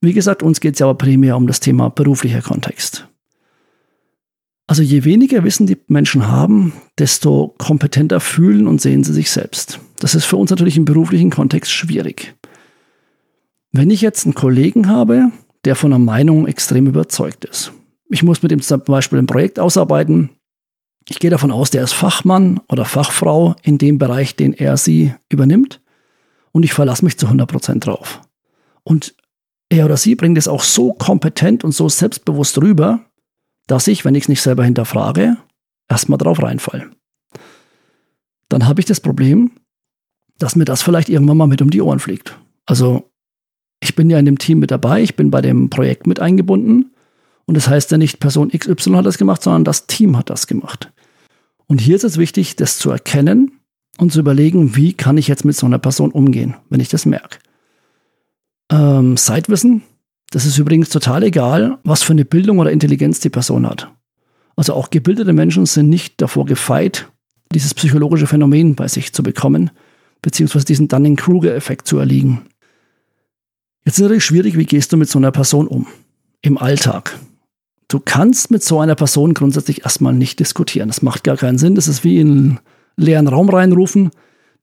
Wie 0.00 0.14
gesagt, 0.14 0.42
uns 0.42 0.60
geht 0.60 0.74
es 0.74 0.80
ja 0.80 0.86
aber 0.86 0.98
primär 0.98 1.36
um 1.36 1.46
das 1.46 1.60
Thema 1.60 1.90
beruflicher 1.90 2.42
Kontext. 2.42 3.08
Also 4.66 4.82
je 4.82 5.04
weniger 5.04 5.44
Wissen 5.44 5.66
die 5.66 5.78
Menschen 5.86 6.26
haben, 6.26 6.72
desto 6.98 7.54
kompetenter 7.58 8.20
fühlen 8.20 8.66
und 8.66 8.80
sehen 8.80 9.04
sie 9.04 9.12
sich 9.12 9.30
selbst. 9.30 9.78
Das 10.00 10.14
ist 10.14 10.24
für 10.24 10.36
uns 10.36 10.50
natürlich 10.50 10.76
im 10.76 10.84
beruflichen 10.84 11.30
Kontext 11.30 11.70
schwierig. 11.70 12.34
Wenn 13.70 13.90
ich 13.90 14.00
jetzt 14.00 14.26
einen 14.26 14.34
Kollegen 14.34 14.88
habe, 14.88 15.30
der 15.64 15.76
von 15.76 15.92
einer 15.92 16.02
Meinung 16.02 16.46
extrem 16.46 16.86
überzeugt 16.86 17.44
ist, 17.44 17.72
ich 18.08 18.22
muss 18.22 18.42
mit 18.42 18.52
ihm 18.52 18.60
zum 18.60 18.82
Beispiel 18.82 19.18
ein 19.18 19.26
Projekt 19.26 19.58
ausarbeiten, 19.58 20.30
ich 21.08 21.20
gehe 21.20 21.30
davon 21.30 21.52
aus, 21.52 21.70
der 21.70 21.84
ist 21.84 21.92
Fachmann 21.92 22.60
oder 22.68 22.84
Fachfrau 22.84 23.54
in 23.62 23.78
dem 23.78 23.98
Bereich, 23.98 24.34
den 24.34 24.52
er 24.52 24.76
sie 24.76 25.14
übernimmt 25.28 25.80
und 26.50 26.64
ich 26.64 26.72
verlasse 26.72 27.04
mich 27.04 27.16
zu 27.16 27.26
100% 27.26 27.78
drauf. 27.80 28.20
Und 28.82 29.14
er 29.68 29.84
oder 29.84 29.96
sie 29.96 30.16
bringt 30.16 30.38
es 30.38 30.48
auch 30.48 30.62
so 30.62 30.92
kompetent 30.92 31.62
und 31.62 31.72
so 31.72 31.88
selbstbewusst 31.88 32.58
rüber, 32.58 33.05
dass 33.66 33.88
ich, 33.88 34.04
wenn 34.04 34.14
ich 34.14 34.24
es 34.24 34.28
nicht 34.28 34.42
selber 34.42 34.64
hinterfrage, 34.64 35.36
erstmal 35.88 36.18
drauf 36.18 36.42
reinfall. 36.42 36.90
Dann 38.48 38.66
habe 38.66 38.80
ich 38.80 38.86
das 38.86 39.00
Problem, 39.00 39.52
dass 40.38 40.56
mir 40.56 40.64
das 40.64 40.82
vielleicht 40.82 41.08
irgendwann 41.08 41.36
mal 41.36 41.46
mit 41.46 41.62
um 41.62 41.70
die 41.70 41.82
Ohren 41.82 41.98
fliegt. 41.98 42.38
Also 42.66 43.10
ich 43.80 43.94
bin 43.94 44.10
ja 44.10 44.18
in 44.18 44.26
dem 44.26 44.38
Team 44.38 44.58
mit 44.58 44.70
dabei, 44.70 45.02
ich 45.02 45.16
bin 45.16 45.30
bei 45.30 45.40
dem 45.40 45.70
Projekt 45.70 46.06
mit 46.06 46.20
eingebunden. 46.20 46.92
Und 47.46 47.56
das 47.56 47.68
heißt 47.68 47.90
ja 47.92 47.98
nicht, 47.98 48.18
Person 48.18 48.50
XY 48.50 48.92
hat 48.94 49.06
das 49.06 49.18
gemacht, 49.18 49.42
sondern 49.42 49.64
das 49.64 49.86
Team 49.86 50.16
hat 50.16 50.30
das 50.30 50.46
gemacht. 50.46 50.92
Und 51.66 51.80
hier 51.80 51.96
ist 51.96 52.04
es 52.04 52.18
wichtig, 52.18 52.56
das 52.56 52.78
zu 52.78 52.90
erkennen 52.90 53.60
und 53.98 54.12
zu 54.12 54.20
überlegen, 54.20 54.76
wie 54.76 54.92
kann 54.92 55.18
ich 55.18 55.28
jetzt 55.28 55.44
mit 55.44 55.56
so 55.56 55.66
einer 55.66 55.78
Person 55.78 56.10
umgehen, 56.10 56.56
wenn 56.68 56.80
ich 56.80 56.88
das 56.88 57.06
merke. 57.06 57.38
Ähm, 58.70 59.16
Zeitwissen 59.16 59.82
das 60.36 60.44
ist 60.44 60.58
übrigens 60.58 60.90
total 60.90 61.22
egal, 61.22 61.78
was 61.82 62.02
für 62.02 62.12
eine 62.12 62.26
Bildung 62.26 62.58
oder 62.58 62.70
Intelligenz 62.70 63.20
die 63.20 63.30
Person 63.30 63.66
hat. 63.66 63.90
Also 64.54 64.74
auch 64.74 64.90
gebildete 64.90 65.32
Menschen 65.32 65.64
sind 65.64 65.88
nicht 65.88 66.20
davor 66.20 66.44
gefeit, 66.44 67.10
dieses 67.54 67.72
psychologische 67.72 68.26
Phänomen 68.26 68.74
bei 68.74 68.86
sich 68.86 69.14
zu 69.14 69.22
bekommen, 69.22 69.70
beziehungsweise 70.20 70.66
diesen 70.66 70.88
Dunning-Kruger-Effekt 70.88 71.88
zu 71.88 71.96
erliegen. 71.96 72.42
Jetzt 73.86 73.94
ist 73.94 74.00
es 74.00 74.02
natürlich 74.02 74.26
schwierig, 74.26 74.58
wie 74.58 74.66
gehst 74.66 74.92
du 74.92 74.98
mit 74.98 75.08
so 75.08 75.18
einer 75.18 75.32
Person 75.32 75.68
um? 75.68 75.86
Im 76.42 76.58
Alltag. 76.58 77.18
Du 77.88 77.98
kannst 77.98 78.50
mit 78.50 78.62
so 78.62 78.78
einer 78.78 78.94
Person 78.94 79.32
grundsätzlich 79.32 79.84
erstmal 79.84 80.12
nicht 80.12 80.38
diskutieren. 80.38 80.88
Das 80.88 81.00
macht 81.00 81.24
gar 81.24 81.38
keinen 81.38 81.56
Sinn. 81.56 81.76
Das 81.76 81.88
ist 81.88 82.04
wie 82.04 82.20
in 82.20 82.28
einen 82.28 82.60
leeren 82.98 83.28
Raum 83.28 83.48
reinrufen. 83.48 84.10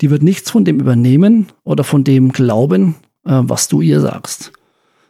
Die 0.02 0.12
wird 0.12 0.22
nichts 0.22 0.52
von 0.52 0.66
dem 0.66 0.80
übernehmen 0.80 1.48
oder 1.64 1.84
von 1.84 2.04
dem 2.04 2.32
glauben, 2.32 2.94
äh, 3.26 3.42
was 3.42 3.70
du 3.70 3.82
ihr 3.82 4.02
sagst. 4.02 4.52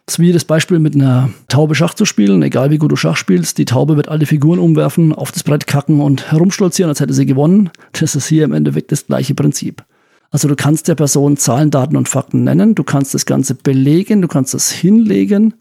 Das 0.06 0.16
ist 0.16 0.18
wie 0.18 0.32
das 0.32 0.44
Beispiel 0.44 0.78
mit 0.78 0.94
einer 0.94 1.30
Taube 1.48 1.74
Schach 1.74 1.94
zu 1.94 2.04
spielen, 2.04 2.42
egal 2.42 2.70
wie 2.70 2.76
gut 2.78 2.92
du 2.92 2.96
Schach 2.96 3.16
spielst. 3.16 3.56
Die 3.56 3.64
Taube 3.64 3.96
wird 3.96 4.08
alle 4.08 4.26
Figuren 4.26 4.58
umwerfen, 4.58 5.14
auf 5.14 5.32
das 5.32 5.42
Brett 5.42 5.66
kacken 5.66 6.00
und 6.00 6.30
herumstolzieren, 6.30 6.90
als 6.90 7.00
hätte 7.00 7.14
sie 7.14 7.24
gewonnen. 7.24 7.70
Das 7.92 8.14
ist 8.14 8.26
hier 8.26 8.44
im 8.44 8.52
Endeffekt 8.52 8.92
das 8.92 9.06
gleiche 9.06 9.34
Prinzip. 9.34 9.82
Also 10.30 10.48
du 10.48 10.56
kannst 10.56 10.88
der 10.88 10.94
Person 10.94 11.36
Zahlen, 11.36 11.70
Daten 11.70 11.96
und 11.96 12.08
Fakten 12.08 12.44
nennen, 12.44 12.74
du 12.74 12.82
kannst 12.82 13.14
das 13.14 13.24
Ganze 13.24 13.54
belegen, 13.54 14.20
du 14.20 14.28
kannst 14.28 14.52
das 14.52 14.70
hinlegen 14.70 15.54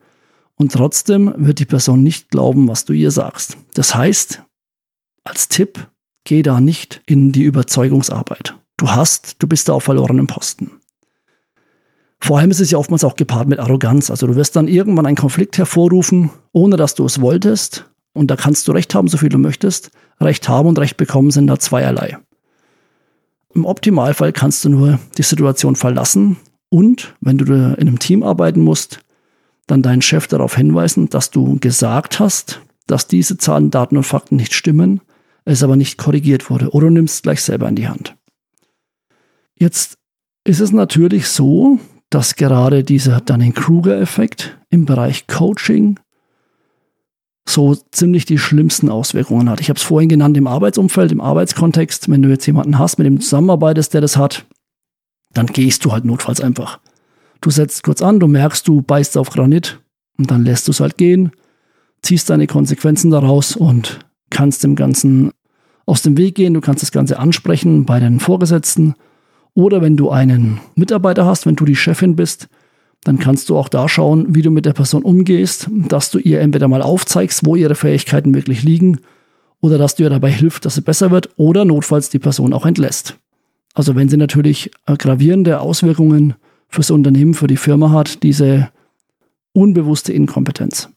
und 0.55 0.73
trotzdem 0.73 1.33
wird 1.37 1.59
die 1.59 1.65
Person 1.65 2.03
nicht 2.03 2.29
glauben, 2.29 2.67
was 2.67 2.83
du 2.83 2.93
ihr 2.93 3.11
sagst. 3.11 3.55
Das 3.75 3.95
heißt, 3.95 4.41
als 5.23 5.47
Tipp, 5.47 5.87
geh 6.25 6.41
da 6.41 6.59
nicht 6.59 7.01
in 7.05 7.31
die 7.31 7.43
Überzeugungsarbeit. 7.43 8.55
Du 8.77 8.89
hast, 8.89 9.35
du 9.39 9.47
bist 9.47 9.69
da 9.69 9.73
auf 9.73 9.83
verlorenem 9.83 10.27
Posten. 10.27 10.71
Vor 12.23 12.39
allem 12.39 12.51
ist 12.51 12.61
es 12.61 12.71
ja 12.71 12.77
oftmals 12.77 13.03
auch 13.03 13.17
gepaart 13.17 13.49
mit 13.49 13.59
Arroganz. 13.59 14.09
Also 14.09 14.27
du 14.27 14.37
wirst 14.37 14.55
dann 14.55 14.69
irgendwann 14.69 15.05
einen 15.05 15.17
Konflikt 15.17 15.57
hervorrufen, 15.57 16.29
ohne 16.53 16.77
dass 16.77 16.95
du 16.95 17.03
es 17.03 17.19
wolltest. 17.19 17.91
Und 18.13 18.31
da 18.31 18.37
kannst 18.37 18.65
du 18.65 18.71
Recht 18.71 18.95
haben, 18.95 19.09
so 19.09 19.17
viel 19.17 19.27
du 19.27 19.37
möchtest. 19.37 19.91
Recht 20.21 20.47
haben 20.47 20.69
und 20.69 20.79
Recht 20.79 20.95
bekommen 20.95 21.31
sind 21.31 21.47
da 21.47 21.59
zweierlei. 21.59 22.17
Im 23.53 23.65
Optimalfall 23.65 24.31
kannst 24.31 24.63
du 24.63 24.69
nur 24.69 24.99
die 25.17 25.23
Situation 25.23 25.75
verlassen 25.75 26.37
und, 26.69 27.13
wenn 27.19 27.37
du 27.37 27.43
in 27.43 27.75
einem 27.75 27.99
Team 27.99 28.23
arbeiten 28.23 28.61
musst, 28.61 29.01
dann 29.67 29.81
deinen 29.81 30.01
Chef 30.01 30.27
darauf 30.27 30.55
hinweisen, 30.55 31.09
dass 31.09 31.29
du 31.29 31.59
gesagt 31.59 32.21
hast, 32.21 32.61
dass 32.87 33.07
diese 33.07 33.37
Zahlen, 33.37 33.69
Daten 33.69 33.97
und 33.97 34.03
Fakten 34.03 34.37
nicht 34.37 34.53
stimmen, 34.53 35.01
es 35.43 35.61
aber 35.61 35.75
nicht 35.75 35.97
korrigiert 35.97 36.49
wurde. 36.49 36.69
Oder 36.69 36.87
du 36.87 36.93
nimmst 36.93 37.23
gleich 37.23 37.41
selber 37.41 37.67
in 37.67 37.75
die 37.75 37.89
Hand. 37.89 38.15
Jetzt 39.55 39.97
ist 40.45 40.61
es 40.61 40.71
natürlich 40.71 41.27
so, 41.27 41.79
dass 42.13 42.35
gerade 42.35 42.83
dieser 42.83 43.21
Dunning-Kruger-Effekt 43.21 44.59
im 44.69 44.85
Bereich 44.85 45.25
Coaching 45.25 45.99
so 47.47 47.75
ziemlich 47.91 48.25
die 48.25 48.37
schlimmsten 48.37 48.89
Auswirkungen 48.89 49.49
hat. 49.49 49.59
Ich 49.59 49.69
habe 49.69 49.77
es 49.77 49.83
vorhin 49.83 50.09
genannt 50.09 50.37
im 50.37 50.45
Arbeitsumfeld, 50.45 51.11
im 51.11 51.21
Arbeitskontext. 51.21 52.09
Wenn 52.09 52.21
du 52.21 52.29
jetzt 52.29 52.45
jemanden 52.45 52.77
hast, 52.77 52.99
mit 52.99 53.07
dem 53.07 53.15
du 53.15 53.21
zusammenarbeitest, 53.21 53.95
der 53.95 54.01
das 54.01 54.15
hat, 54.15 54.45
dann 55.33 55.47
gehst 55.47 55.83
du 55.85 55.91
halt 55.91 56.05
notfalls 56.05 56.39
einfach. 56.39 56.79
Du 57.41 57.49
setzt 57.49 57.83
kurz 57.83 58.03
an, 58.03 58.19
du 58.19 58.27
merkst, 58.27 58.67
du 58.67 58.83
beißt 58.83 59.17
auf 59.17 59.31
Granit 59.31 59.81
und 60.19 60.29
dann 60.29 60.45
lässt 60.45 60.67
du 60.67 60.71
es 60.71 60.79
halt 60.79 60.97
gehen, 60.97 61.31
ziehst 62.03 62.29
deine 62.29 62.45
Konsequenzen 62.45 63.09
daraus 63.09 63.55
und 63.55 63.99
kannst 64.29 64.63
dem 64.63 64.75
Ganzen 64.75 65.31
aus 65.87 66.03
dem 66.03 66.15
Weg 66.17 66.35
gehen. 66.35 66.53
Du 66.53 66.61
kannst 66.61 66.83
das 66.83 66.91
Ganze 66.91 67.17
ansprechen 67.17 67.85
bei 67.85 67.99
den 67.99 68.19
Vorgesetzten 68.19 68.93
oder 69.53 69.81
wenn 69.81 69.97
du 69.97 70.09
einen 70.09 70.59
Mitarbeiter 70.75 71.25
hast, 71.25 71.45
wenn 71.45 71.55
du 71.55 71.65
die 71.65 71.75
Chefin 71.75 72.15
bist, 72.15 72.47
dann 73.03 73.19
kannst 73.19 73.49
du 73.49 73.57
auch 73.57 73.69
da 73.69 73.89
schauen, 73.89 74.33
wie 74.33 74.41
du 74.41 74.49
mit 74.49 74.65
der 74.65 74.73
Person 74.73 75.03
umgehst, 75.03 75.69
dass 75.71 76.09
du 76.09 76.19
ihr 76.19 76.39
entweder 76.39 76.67
mal 76.67 76.81
aufzeigst, 76.81 77.45
wo 77.45 77.55
ihre 77.55 77.75
Fähigkeiten 77.75 78.33
wirklich 78.33 78.63
liegen 78.63 78.99
oder 79.59 79.77
dass 79.77 79.95
du 79.95 80.03
ihr 80.03 80.09
dabei 80.09 80.31
hilft, 80.31 80.65
dass 80.65 80.75
sie 80.75 80.81
besser 80.81 81.11
wird 81.11 81.29
oder 81.35 81.65
notfalls 81.65 82.09
die 82.09 82.19
Person 82.19 82.53
auch 82.53 82.65
entlässt. 82.65 83.17
Also 83.73 83.95
wenn 83.95 84.09
sie 84.09 84.17
natürlich 84.17 84.71
äh, 84.85 84.95
gravierende 84.95 85.59
Auswirkungen 85.59 86.35
fürs 86.69 86.91
Unternehmen, 86.91 87.33
für 87.33 87.47
die 87.47 87.57
Firma 87.57 87.91
hat, 87.91 88.23
diese 88.23 88.69
unbewusste 89.51 90.13
Inkompetenz. 90.13 90.89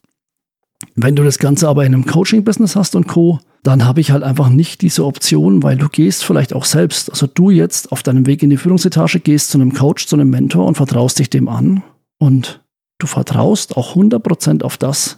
Wenn 0.95 1.15
du 1.15 1.23
das 1.23 1.39
Ganze 1.39 1.67
aber 1.67 1.85
in 1.85 1.93
einem 1.93 2.05
Coaching-Business 2.05 2.75
hast 2.75 2.95
und 2.95 3.07
Co., 3.07 3.39
dann 3.67 3.83
habe 3.83 3.99
ich 3.99 4.11
halt 4.11 4.23
einfach 4.23 4.47
nicht 4.47 4.81
diese 4.81 5.05
Option, 5.05 5.61
weil 5.61 5.75
du 5.75 5.89
gehst 5.89 6.23
vielleicht 6.23 6.53
auch 6.53 6.63
selbst, 6.63 7.11
also 7.11 7.27
du 7.27 7.49
jetzt 7.49 7.91
auf 7.91 8.01
deinem 8.01 8.25
Weg 8.25 8.41
in 8.41 8.49
die 8.49 8.55
Führungsetage 8.55 9.19
gehst 9.19 9.49
zu 9.49 9.57
einem 9.57 9.73
Coach, 9.73 10.07
zu 10.07 10.15
einem 10.15 10.29
Mentor 10.29 10.65
und 10.65 10.75
vertraust 10.75 11.19
dich 11.19 11.29
dem 11.29 11.49
an 11.49 11.83
und 12.17 12.63
du 12.97 13.07
vertraust 13.07 13.75
auch 13.75 13.97
100% 13.97 14.63
auf 14.63 14.77
das, 14.77 15.17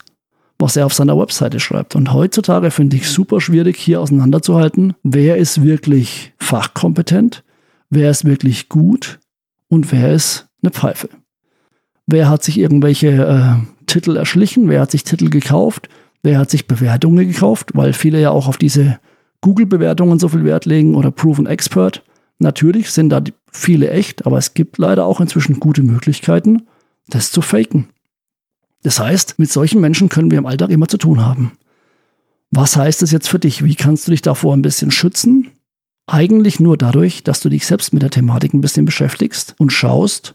was 0.57 0.75
er 0.75 0.87
auf 0.87 0.95
seiner 0.95 1.15
Webseite 1.15 1.59
schreibt. 1.59 1.95
Und 1.95 2.11
heutzutage 2.11 2.71
finde 2.71 2.95
ich 2.95 3.07
super 3.07 3.39
schwierig, 3.39 3.77
hier 3.77 4.01
auseinanderzuhalten, 4.01 4.95
wer 5.03 5.37
ist 5.37 5.61
wirklich 5.61 6.33
fachkompetent, 6.39 7.43
wer 7.91 8.09
ist 8.09 8.25
wirklich 8.25 8.67
gut 8.67 9.19
und 9.67 9.91
wer 9.91 10.11
ist 10.11 10.47
eine 10.63 10.71
Pfeife. 10.71 11.09
Wer 12.07 12.27
hat 12.27 12.43
sich 12.43 12.57
irgendwelche 12.57 13.09
äh, 13.09 13.85
Titel 13.85 14.17
erschlichen, 14.17 14.69
wer 14.69 14.81
hat 14.81 14.89
sich 14.89 15.03
Titel 15.03 15.29
gekauft, 15.29 15.87
wer 16.23 16.37
hat 16.37 16.49
sich 16.49 16.67
Bewertungen 16.67 17.27
gekauft, 17.27 17.71
weil 17.73 17.93
viele 17.93 18.19
ja 18.19 18.31
auch 18.31 18.47
auf 18.47 18.57
diese 18.57 18.99
Google-Bewertungen 19.41 20.19
so 20.19 20.29
viel 20.29 20.43
Wert 20.43 20.65
legen 20.65 20.95
oder 20.95 21.11
Proven 21.11 21.45
Expert. 21.45 22.03
Natürlich 22.39 22.91
sind 22.91 23.09
da 23.09 23.21
viele 23.51 23.89
echt, 23.89 24.25
aber 24.25 24.37
es 24.37 24.53
gibt 24.53 24.77
leider 24.77 25.05
auch 25.05 25.21
inzwischen 25.21 25.59
gute 25.59 25.83
Möglichkeiten, 25.83 26.67
das 27.07 27.31
zu 27.31 27.41
faken. 27.41 27.89
Das 28.83 28.99
heißt, 28.99 29.39
mit 29.39 29.51
solchen 29.51 29.81
Menschen 29.81 30.09
können 30.09 30.31
wir 30.31 30.37
im 30.37 30.45
Alltag 30.45 30.69
immer 30.69 30.87
zu 30.87 30.97
tun 30.97 31.25
haben. 31.25 31.53
Was 32.51 32.75
heißt 32.75 33.01
das 33.01 33.11
jetzt 33.11 33.29
für 33.29 33.39
dich? 33.39 33.63
Wie 33.63 33.75
kannst 33.75 34.07
du 34.07 34.11
dich 34.11 34.21
davor 34.21 34.55
ein 34.55 34.61
bisschen 34.61 34.91
schützen? 34.91 35.49
Eigentlich 36.07 36.59
nur 36.59 36.77
dadurch, 36.77 37.23
dass 37.23 37.41
du 37.41 37.49
dich 37.49 37.67
selbst 37.67 37.93
mit 37.93 38.01
der 38.01 38.09
Thematik 38.09 38.53
ein 38.53 38.61
bisschen 38.61 38.85
beschäftigst 38.85 39.53
und 39.59 39.71
schaust, 39.71 40.33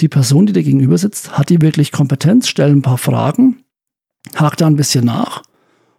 die 0.00 0.08
Person, 0.08 0.46
die 0.46 0.52
dir 0.52 0.62
gegenüber 0.62 0.96
sitzt, 0.96 1.36
hat 1.36 1.50
die 1.50 1.60
wirklich 1.60 1.92
Kompetenz? 1.92 2.48
Stell 2.48 2.70
ein 2.70 2.82
paar 2.82 2.98
Fragen, 2.98 3.64
hak 4.34 4.56
da 4.56 4.66
ein 4.66 4.76
bisschen 4.76 5.04
nach, 5.04 5.42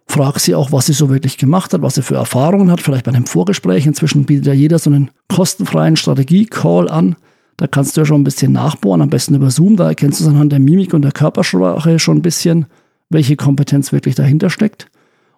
frag 0.06 0.38
sie 0.40 0.54
auch, 0.54 0.72
was 0.72 0.86
sie 0.86 0.92
so 0.92 1.08
wirklich 1.08 1.38
gemacht 1.38 1.72
hat, 1.72 1.82
was 1.82 1.94
sie 1.94 2.02
für 2.02 2.16
Erfahrungen 2.16 2.70
hat, 2.70 2.80
vielleicht 2.80 3.04
bei 3.04 3.12
einem 3.12 3.26
Vorgespräch. 3.26 3.86
Inzwischen 3.86 4.24
bietet 4.24 4.46
ja 4.46 4.52
jeder 4.52 4.78
so 4.78 4.90
einen 4.90 5.10
kostenfreien 5.28 5.96
Strategie-Call 5.96 6.88
an, 6.88 7.16
da 7.58 7.66
kannst 7.66 7.96
du 7.96 8.00
ja 8.00 8.04
schon 8.04 8.20
ein 8.20 8.24
bisschen 8.24 8.52
nachbohren, 8.52 9.02
am 9.02 9.10
besten 9.10 9.34
über 9.34 9.50
Zoom. 9.50 9.76
Da 9.76 9.88
erkennst 9.88 10.20
du 10.20 10.28
anhand 10.28 10.52
der 10.52 10.60
Mimik 10.60 10.94
und 10.94 11.02
der 11.02 11.10
Körpersprache 11.10 11.98
schon 11.98 12.18
ein 12.18 12.22
bisschen, 12.22 12.66
welche 13.10 13.36
Kompetenz 13.36 13.92
wirklich 13.92 14.14
dahinter 14.14 14.48
steckt. 14.48 14.86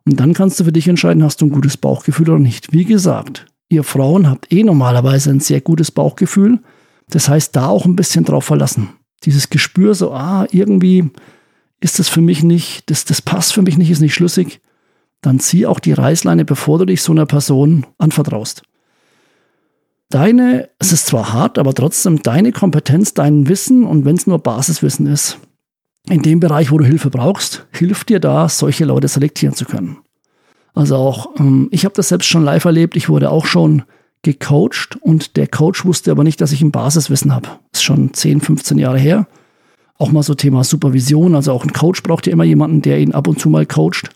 Und 0.04 0.20
dann 0.20 0.34
kannst 0.34 0.60
du 0.60 0.64
für 0.64 0.72
dich 0.72 0.86
entscheiden, 0.86 1.24
hast 1.24 1.40
du 1.40 1.46
ein 1.46 1.50
gutes 1.50 1.78
Bauchgefühl 1.78 2.28
oder 2.28 2.38
nicht. 2.38 2.74
Wie 2.74 2.84
gesagt, 2.84 3.46
ihr 3.70 3.84
Frauen 3.84 4.28
habt 4.28 4.52
eh 4.52 4.62
normalerweise 4.62 5.30
ein 5.30 5.40
sehr 5.40 5.62
gutes 5.62 5.90
Bauchgefühl. 5.90 6.60
Das 7.08 7.30
heißt, 7.30 7.56
da 7.56 7.68
auch 7.68 7.86
ein 7.86 7.96
bisschen 7.96 8.24
drauf 8.24 8.44
verlassen. 8.44 8.90
Dieses 9.24 9.48
Gespür, 9.48 9.94
so, 9.94 10.12
ah, 10.12 10.46
irgendwie 10.50 11.10
ist 11.80 11.98
das 11.98 12.08
für 12.08 12.20
mich 12.20 12.42
nicht, 12.42 12.90
das, 12.90 13.04
das 13.04 13.22
passt 13.22 13.52
für 13.52 13.62
mich 13.62 13.78
nicht, 13.78 13.90
ist 13.90 14.00
nicht 14.00 14.14
schlüssig. 14.14 14.60
Dann 15.22 15.40
zieh 15.40 15.66
auch 15.66 15.80
die 15.80 15.92
Reißleine, 15.92 16.44
bevor 16.44 16.78
du 16.78 16.86
dich 16.86 17.02
so 17.02 17.12
einer 17.12 17.26
Person 17.26 17.86
anvertraust 17.98 18.62
deine, 20.10 20.68
es 20.78 20.92
ist 20.92 21.06
zwar 21.06 21.32
hart, 21.32 21.58
aber 21.58 21.72
trotzdem 21.72 22.22
deine 22.22 22.52
Kompetenz, 22.52 23.14
dein 23.14 23.48
Wissen 23.48 23.84
und 23.84 24.04
wenn 24.04 24.16
es 24.16 24.26
nur 24.26 24.38
Basiswissen 24.38 25.06
ist, 25.06 25.38
in 26.08 26.22
dem 26.22 26.40
Bereich, 26.40 26.70
wo 26.70 26.78
du 26.78 26.84
Hilfe 26.84 27.10
brauchst, 27.10 27.66
hilft 27.72 28.08
dir 28.08 28.20
da, 28.20 28.48
solche 28.48 28.84
Leute 28.84 29.08
selektieren 29.08 29.54
zu 29.54 29.64
können. 29.64 29.98
Also 30.74 30.96
auch, 30.96 31.38
ähm, 31.38 31.68
ich 31.70 31.84
habe 31.84 31.94
das 31.94 32.08
selbst 32.08 32.26
schon 32.26 32.44
live 32.44 32.64
erlebt, 32.64 32.96
ich 32.96 33.08
wurde 33.08 33.30
auch 33.30 33.46
schon 33.46 33.84
gecoacht 34.22 34.98
und 35.00 35.36
der 35.36 35.46
Coach 35.46 35.84
wusste 35.84 36.10
aber 36.10 36.24
nicht, 36.24 36.40
dass 36.40 36.52
ich 36.52 36.60
ein 36.60 36.72
Basiswissen 36.72 37.34
habe. 37.34 37.48
Das 37.72 37.80
ist 37.80 37.84
schon 37.84 38.12
10, 38.12 38.40
15 38.40 38.78
Jahre 38.78 38.98
her. 38.98 39.26
Auch 40.00 40.12
mal 40.12 40.22
so 40.22 40.34
Thema 40.34 40.64
Supervision, 40.64 41.34
also 41.34 41.52
auch 41.52 41.62
ein 41.62 41.74
Coach 41.74 42.02
braucht 42.02 42.26
ja 42.26 42.32
immer 42.32 42.44
jemanden, 42.44 42.80
der 42.80 42.98
ihn 43.00 43.12
ab 43.12 43.28
und 43.28 43.38
zu 43.38 43.50
mal 43.50 43.66
coacht. 43.66 44.08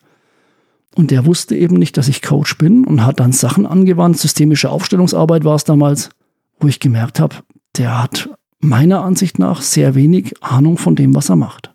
Und 0.94 1.10
der 1.10 1.26
wusste 1.26 1.54
eben 1.54 1.76
nicht, 1.76 1.98
dass 1.98 2.08
ich 2.08 2.22
Coach 2.22 2.56
bin 2.56 2.86
und 2.86 3.04
hat 3.04 3.20
dann 3.20 3.32
Sachen 3.32 3.66
angewandt. 3.66 4.16
Systemische 4.16 4.70
Aufstellungsarbeit 4.70 5.44
war 5.44 5.56
es 5.56 5.64
damals, 5.64 6.08
wo 6.58 6.68
ich 6.68 6.80
gemerkt 6.80 7.20
habe, 7.20 7.36
der 7.76 8.02
hat 8.02 8.30
meiner 8.60 9.04
Ansicht 9.04 9.38
nach 9.38 9.60
sehr 9.60 9.94
wenig 9.94 10.32
Ahnung 10.42 10.78
von 10.78 10.96
dem, 10.96 11.14
was 11.14 11.28
er 11.28 11.36
macht. 11.36 11.70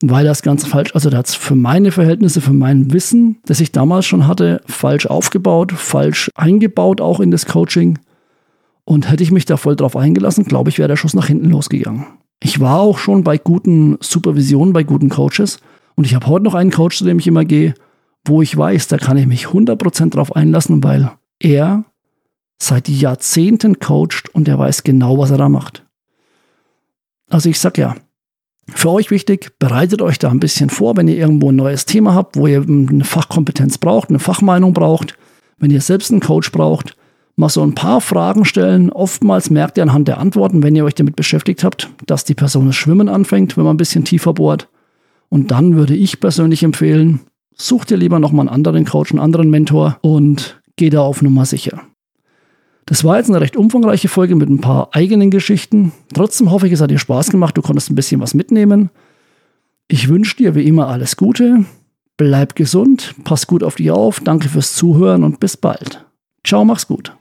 Weil 0.00 0.24
das 0.24 0.42
ganz 0.42 0.64
falsch, 0.64 0.94
also 0.94 1.10
der 1.10 1.18
hat 1.18 1.26
es 1.26 1.34
für 1.34 1.56
meine 1.56 1.90
Verhältnisse, 1.90 2.40
für 2.40 2.52
mein 2.52 2.92
Wissen, 2.92 3.38
das 3.46 3.58
ich 3.58 3.72
damals 3.72 4.06
schon 4.06 4.28
hatte, 4.28 4.60
falsch 4.66 5.06
aufgebaut, 5.06 5.72
falsch 5.72 6.30
eingebaut 6.36 7.00
auch 7.00 7.18
in 7.18 7.32
das 7.32 7.46
Coaching. 7.46 7.98
Und 8.84 9.10
hätte 9.10 9.24
ich 9.24 9.32
mich 9.32 9.44
da 9.44 9.56
voll 9.56 9.74
drauf 9.74 9.96
eingelassen, 9.96 10.44
glaube 10.44 10.70
ich, 10.70 10.78
wäre 10.78 10.86
der 10.86 10.96
Schuss 10.96 11.14
nach 11.14 11.26
hinten 11.26 11.50
losgegangen. 11.50 12.06
Ich 12.40 12.60
war 12.60 12.80
auch 12.80 12.98
schon 12.98 13.24
bei 13.24 13.38
guten 13.38 13.98
Supervisionen, 14.00 14.72
bei 14.72 14.84
guten 14.84 15.08
Coaches. 15.08 15.58
Und 15.94 16.04
ich 16.04 16.14
habe 16.14 16.26
heute 16.26 16.44
noch 16.44 16.54
einen 16.54 16.70
Coach, 16.70 16.98
zu 16.98 17.04
dem 17.04 17.18
ich 17.18 17.26
immer 17.26 17.44
gehe 17.44 17.74
wo 18.28 18.42
ich 18.42 18.56
weiß, 18.56 18.88
da 18.88 18.98
kann 18.98 19.16
ich 19.16 19.26
mich 19.26 19.46
100% 19.46 20.10
drauf 20.10 20.34
einlassen, 20.34 20.82
weil 20.82 21.12
er 21.40 21.84
seit 22.60 22.88
Jahrzehnten 22.88 23.78
coacht 23.78 24.28
und 24.32 24.48
er 24.48 24.58
weiß 24.58 24.82
genau, 24.84 25.18
was 25.18 25.30
er 25.30 25.38
da 25.38 25.48
macht. 25.48 25.84
Also 27.30 27.48
ich 27.48 27.60
sag 27.60 27.78
ja, 27.78 27.94
für 28.68 28.90
euch 28.90 29.10
wichtig, 29.10 29.58
bereitet 29.58 30.02
euch 30.02 30.18
da 30.18 30.30
ein 30.30 30.40
bisschen 30.40 30.70
vor, 30.70 30.96
wenn 30.96 31.08
ihr 31.08 31.16
irgendwo 31.16 31.50
ein 31.50 31.56
neues 31.56 31.86
Thema 31.86 32.14
habt, 32.14 32.36
wo 32.36 32.46
ihr 32.46 32.62
eine 32.62 33.04
Fachkompetenz 33.04 33.78
braucht, 33.78 34.08
eine 34.08 34.18
Fachmeinung 34.18 34.72
braucht, 34.72 35.16
wenn 35.58 35.70
ihr 35.70 35.80
selbst 35.80 36.10
einen 36.10 36.20
Coach 36.20 36.52
braucht, 36.52 36.96
mal 37.38 37.48
so 37.48 37.62
ein 37.62 37.74
paar 37.74 38.00
Fragen 38.00 38.44
stellen. 38.44 38.90
Oftmals 38.90 39.48
merkt 39.48 39.78
ihr 39.78 39.84
anhand 39.84 40.08
der 40.08 40.18
Antworten, 40.18 40.62
wenn 40.62 40.74
ihr 40.74 40.84
euch 40.84 40.96
damit 40.96 41.16
beschäftigt 41.16 41.62
habt, 41.62 41.88
dass 42.04 42.24
die 42.24 42.34
Person 42.34 42.66
das 42.66 42.76
Schwimmen 42.76 43.08
anfängt, 43.08 43.56
wenn 43.56 43.64
man 43.64 43.74
ein 43.74 43.78
bisschen 43.78 44.04
tiefer 44.04 44.34
bohrt. 44.34 44.68
Und 45.28 45.50
dann 45.50 45.76
würde 45.76 45.94
ich 45.94 46.20
persönlich 46.20 46.62
empfehlen, 46.64 47.20
such 47.54 47.84
dir 47.84 47.96
lieber 47.96 48.18
nochmal 48.18 48.48
einen 48.48 48.54
anderen 48.54 48.84
Coach, 48.84 49.12
einen 49.12 49.20
anderen 49.20 49.50
Mentor 49.50 49.98
und 50.00 50.60
geh 50.76 50.90
da 50.90 51.02
auf 51.02 51.22
Nummer 51.22 51.44
sicher. 51.44 51.82
Das 52.86 53.04
war 53.04 53.18
jetzt 53.18 53.28
eine 53.28 53.40
recht 53.40 53.56
umfangreiche 53.56 54.08
Folge 54.08 54.34
mit 54.34 54.48
ein 54.48 54.60
paar 54.60 54.88
eigenen 54.92 55.30
Geschichten. 55.30 55.92
Trotzdem 56.14 56.50
hoffe 56.50 56.66
ich, 56.66 56.72
es 56.72 56.80
hat 56.80 56.90
dir 56.90 56.98
Spaß 56.98 57.30
gemacht. 57.30 57.56
Du 57.56 57.62
konntest 57.62 57.90
ein 57.90 57.94
bisschen 57.94 58.20
was 58.20 58.34
mitnehmen. 58.34 58.90
Ich 59.86 60.08
wünsche 60.08 60.36
dir 60.36 60.54
wie 60.54 60.66
immer 60.66 60.88
alles 60.88 61.16
Gute. 61.16 61.66
Bleib 62.16 62.56
gesund, 62.56 63.14
pass 63.22 63.46
gut 63.46 63.62
auf 63.62 63.76
dich 63.76 63.90
auf. 63.92 64.20
Danke 64.20 64.48
fürs 64.48 64.74
Zuhören 64.74 65.22
und 65.22 65.38
bis 65.38 65.56
bald. 65.56 66.04
Ciao, 66.44 66.64
mach's 66.64 66.88
gut. 66.88 67.17